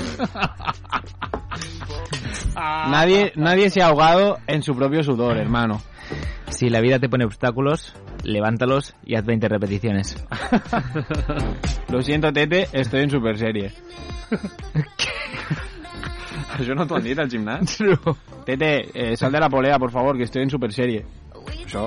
[2.56, 5.82] Nadie, nadie se ha ahogado en su propio sudor, hermano.
[6.50, 10.16] Si la vida te pone obstáculos, levántalos y haz 20 repeticiones.
[11.90, 13.74] Lo siento, Tete, estoy en super serie.
[16.56, 17.80] Això no t'ho han dit al gimnàs?
[17.86, 18.16] No.
[18.46, 21.06] Tete, eh, sal de la polea, por favor, que estoy en super serie.
[21.66, 21.82] Això,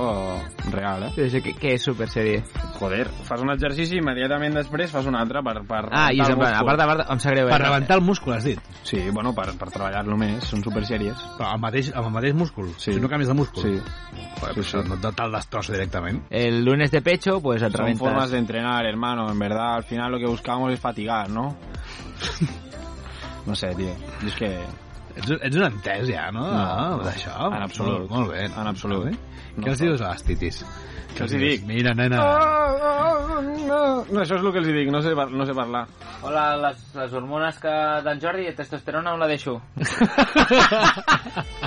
[0.72, 1.10] real, eh?
[1.14, 2.40] Però això què, què és super sèrie?
[2.78, 6.32] Joder, fas un exercici i immediatament després fas un altre per, per Ah, i plan,
[6.34, 7.46] a part, a part, em sap greu.
[7.46, 7.52] eh?
[7.52, 8.58] Per rebentar el múscul, has dit.
[8.82, 11.14] Sí, bueno, per, per treballar-lo més, són supersèries.
[11.38, 12.72] Però amb el mateix, amb el mateix múscul.
[12.76, 12.92] Sí.
[12.92, 13.62] Si no canvies de múscul.
[13.62, 13.78] Sí.
[14.40, 16.24] Joder, sí, això no te- te'l destrossa directament.
[16.30, 18.00] El lunes de pecho, pues et Son reventas.
[18.08, 19.30] formas de entrenar, hermano.
[19.30, 21.56] En verdad, al final lo que buscamos es fatigar, ¿no?
[23.46, 23.94] No sé, tío.
[24.26, 24.50] És que...
[25.18, 26.44] Ets, ets un entès ja, no?
[26.46, 26.98] No, Ah, no.
[27.06, 27.34] D'això.
[27.50, 27.98] En absolut.
[28.06, 28.42] Molt, molt bé.
[28.48, 29.00] En absolut.
[29.04, 29.14] Molt bé.
[29.58, 30.56] No Què els dius a les titis?
[31.16, 31.60] Què els dic?
[31.66, 32.18] Mira, nena.
[33.68, 35.82] No, no, això és el que els dic, no sé, no sé parlar.
[36.22, 37.72] Hola, les, les hormones que
[38.06, 39.52] d'en Jordi, testosterona on la deixo?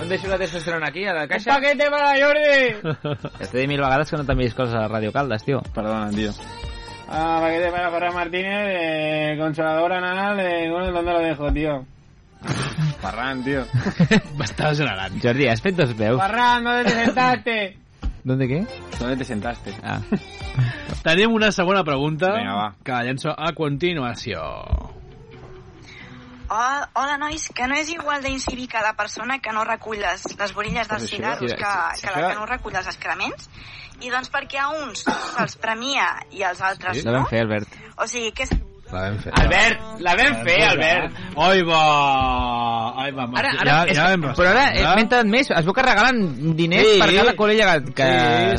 [0.02, 1.52] on deixo la testosterona aquí, a la caixa?
[1.52, 2.60] Un paquete para Jordi!
[3.39, 5.58] Ja t'he dit mil vegades que no t'envies coses a Radio Caldes, tio.
[5.76, 6.32] Perdona, tío.
[7.10, 11.86] Ah, paquete para Ferran Martínez, eh, consolador anal, eh, ¿dónde lo dejo, tío?
[13.01, 13.63] Ferran, tío.
[14.39, 15.17] M'estàs generant.
[15.23, 16.19] Jordi, has fet dos veus?
[16.21, 17.77] Ferran, ¿dónde te sentaste?
[18.23, 18.65] ¿Dónde qué?
[18.99, 19.73] ¿Dónde te sentaste?
[19.83, 19.99] Ah.
[21.03, 22.67] Tenim una segona pregunta Vinga, va.
[22.83, 24.41] que llenço a continuació.
[26.51, 30.51] Hola, hola, nois, que no és igual d'incívica la persona que no recull les, les
[30.53, 33.47] borilles dels Pues això, cigarros sí, que, sí, que la que no recull els excrements?
[34.01, 37.21] I doncs perquè a uns se'ls premia i als altres La no?
[37.21, 37.77] vam fer, Albert.
[37.95, 38.51] O sigui, que és...
[38.91, 39.31] La vam fer.
[39.39, 41.19] Albert, la vam fer, Albert.
[41.35, 41.81] Oi, va!
[43.01, 45.65] Ai, va, Ara, ja, ara, és, ja vam però ara eh, m'he entrat més, es
[45.67, 46.19] veu que regalen
[46.59, 46.97] diners Sí.
[46.99, 48.09] per cada col·lega que...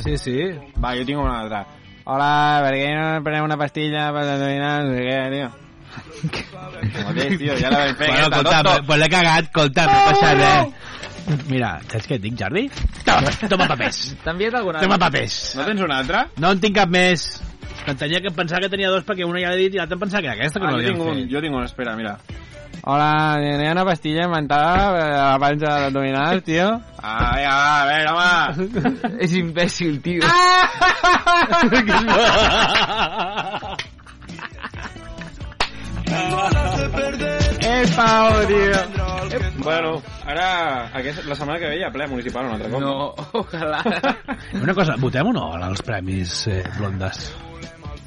[0.02, 0.36] Sí, sí, sí.
[0.80, 1.64] Va, jo tinc una altra.
[2.04, 2.30] Hola,
[2.64, 5.50] per què no prenem una pastilla per determinar no sé què, tio?
[6.32, 11.36] Joder, tio, ja la vam fer, Bueno, escolta, pues l'he cagat, escolta, m'he passat, eh?
[11.46, 12.64] Mira, saps què et dic, Jordi?
[13.06, 14.00] Toma, toma papers.
[14.24, 15.36] T'ha enviat alguna Toma papers.
[15.58, 16.24] No tens una altra?
[16.42, 17.28] No en tinc cap més.
[17.84, 20.02] Que tenia que pensar que tenia dos perquè una ja l'he dit i l'altra em
[20.04, 21.28] pensava que era aquesta que Ah, no un, fet.
[21.32, 22.16] jo tinc un, espera, mira.
[22.84, 26.68] Hola, hi ha una pastilla inventada a la panxa de l'abdominal, tio.
[27.02, 29.18] Ah, va, a veure, home.
[29.26, 30.22] És imbècil, tio.
[37.64, 38.78] Eh, Pau, tio.
[39.64, 42.82] Bueno, ara, aquest, la setmana que ve hi ha ple municipal un altre cop.
[42.82, 43.80] No, ojalà.
[44.60, 47.22] Una cosa, votem o no als premis eh, blondes?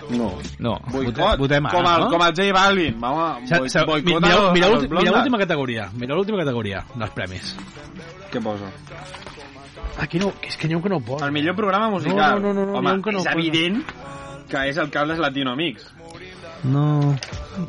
[0.09, 0.27] No.
[0.59, 0.79] No.
[0.91, 2.09] Boicot, votem ara, com, el, no?
[2.11, 2.99] com el J Balvin.
[3.01, 5.11] Vamos, Sa, sa, boicot l'últim- mira blondes.
[5.13, 5.89] l'última categoria.
[5.93, 7.55] Mira l'última categoria dels premis.
[8.31, 8.69] Què poso?
[9.97, 11.21] Aquí no, és que n'hi ha un que no pot.
[11.23, 12.41] El millor programa musical.
[12.41, 13.37] No, no, no, no, Home, que no és posa.
[13.39, 13.83] evident
[14.49, 15.87] que és el Caldes Latino Amics.
[16.63, 17.15] No.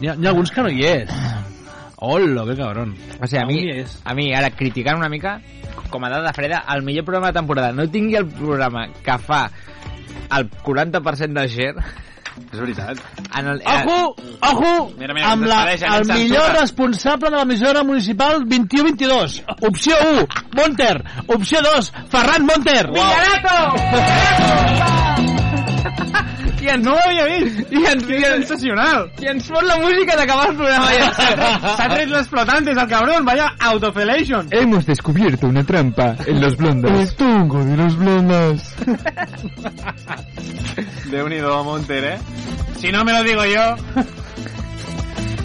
[0.00, 1.10] N'hi ha, n'hi ha alguns que no hi és.
[1.98, 2.94] Hola, que cabron.
[3.22, 4.00] O sigui, a mi, No hi és.
[4.04, 5.40] a mi, ara, criticant una mica,
[5.88, 9.46] com a dada freda, el millor programa de temporada no tingui el programa que fa
[10.36, 11.74] el 40% de share...
[12.52, 13.00] És veritat.
[13.38, 19.40] En el, Ojo, ojo, Mira, mira, amb la, el millor responsable de l'emissora municipal 21-22.
[19.70, 20.26] Opció 1,
[20.56, 21.04] Monter.
[21.26, 22.84] Opció 2, Ferran Monter.
[26.62, 27.72] I ens, no ho havia vist!
[27.72, 29.10] I ens, i ens, Sensacional.
[29.22, 30.86] i ens fot la música d'acabar el programa.
[30.96, 31.08] Ja.
[31.78, 33.24] S'ha tret los flotantes, el cabrón.
[33.24, 34.48] Vaya autofelation.
[34.50, 37.14] Hemos descubierto una trampa en los blondos.
[37.16, 38.74] tongo de los blondas.
[41.10, 42.18] Déu-n'hi-do, Monter, eh?
[42.78, 43.76] Si no me lo digo yo...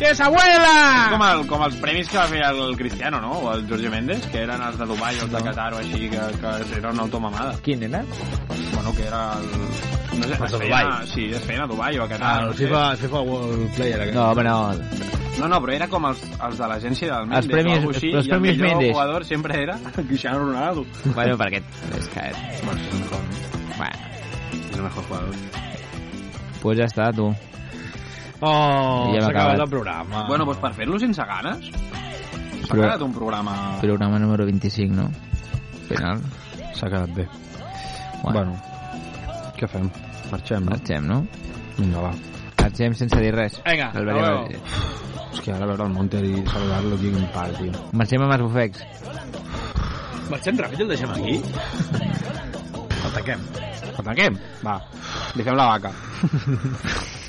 [0.02, 1.10] ¡Que es abuela!
[1.12, 3.36] Com, el, com els premis que va fer el Cristiano, no?
[3.38, 6.08] O el Jorge Méndez, que eren els de Dubai o els de Qatar o així,
[6.10, 7.54] que, que era una automamada.
[7.62, 8.02] Quin era?
[8.74, 9.46] Bueno, que era el...
[10.12, 11.08] No sé, Els es feien, Dubai.
[11.08, 12.28] sí, es feien a Dubai o a Qatar.
[12.38, 12.66] Ah, no el sé.
[12.68, 14.02] FIFA, FIFA World Player.
[14.02, 14.16] aquest.
[14.16, 14.74] No, home, no.
[15.40, 18.28] No, no, però era com els, els de l'agència del Mendes premis- o així, els
[18.28, 18.92] i el premis millor Mendes.
[18.92, 20.86] jugador sempre era Cristiano Ronaldo.
[21.16, 21.62] Bueno, perquè
[21.98, 22.26] és que...
[22.66, 23.22] Bueno, és el mejor,
[24.76, 25.36] el mejor jugador.
[26.62, 27.34] pues ja està, tu.
[28.44, 29.60] Oh, Ja s'ha acabat acabat.
[29.62, 30.24] el programa.
[30.28, 33.56] Bueno, doncs per fer-lo sense ganes, s'ha Però- quedat un programa...
[33.82, 35.10] Programa número 25, no?
[35.88, 36.22] Final.
[36.76, 37.28] S'ha quedat bé.
[38.24, 38.62] Bueno, Bueno,
[39.62, 39.88] què fem?
[40.32, 40.72] Marxem, no?
[40.74, 41.20] marxem, no?
[41.78, 42.12] Vinga, va.
[42.62, 43.60] Marxem sense dir res.
[43.66, 44.42] Vinga, El a veurem.
[44.50, 44.60] veure.
[45.32, 47.86] És que ara veure el Monter i saludar-lo aquí un pal, tio.
[48.02, 48.84] Marxem amb els bufecs.
[50.32, 51.38] Marxem ràpid i el deixem aquí?
[53.02, 53.48] El tanquem.
[53.92, 54.38] El tanquem?
[54.66, 54.78] Va,
[55.36, 55.92] li fem la vaca.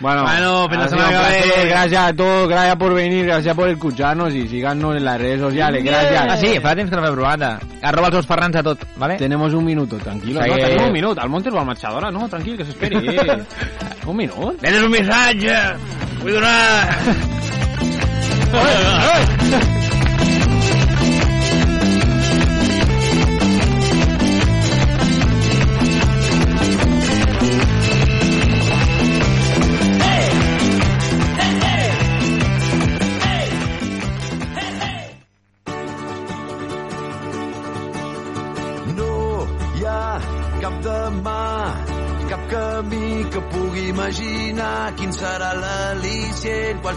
[0.00, 1.68] Bueno, Bueno, ha sido semana que.
[1.68, 5.82] Gracias a todos, gracias por venir, gracias por escucharnos y síganos en las redes sociales.
[5.82, 6.24] Gracias.
[6.28, 7.42] Ah, sí, fa temps que no m'he provat.
[7.82, 9.16] Arroba els seus Ferrans a tot, vale?
[9.16, 10.42] Tenemos un minuto, tranquilo.
[10.42, 10.50] Sí.
[10.50, 11.18] No, tenim un minut.
[11.18, 12.28] El Montes va marxar d'hora, no?
[12.28, 13.02] Tranquil, que s'esperi.
[13.08, 13.42] Eh.
[14.06, 14.60] un minut.
[14.62, 15.58] Tens un missatge!
[16.22, 16.88] Vull donar...
[18.48, 19.87] No
[43.32, 46.86] que pugui imaginar quin serà l'al·licient quan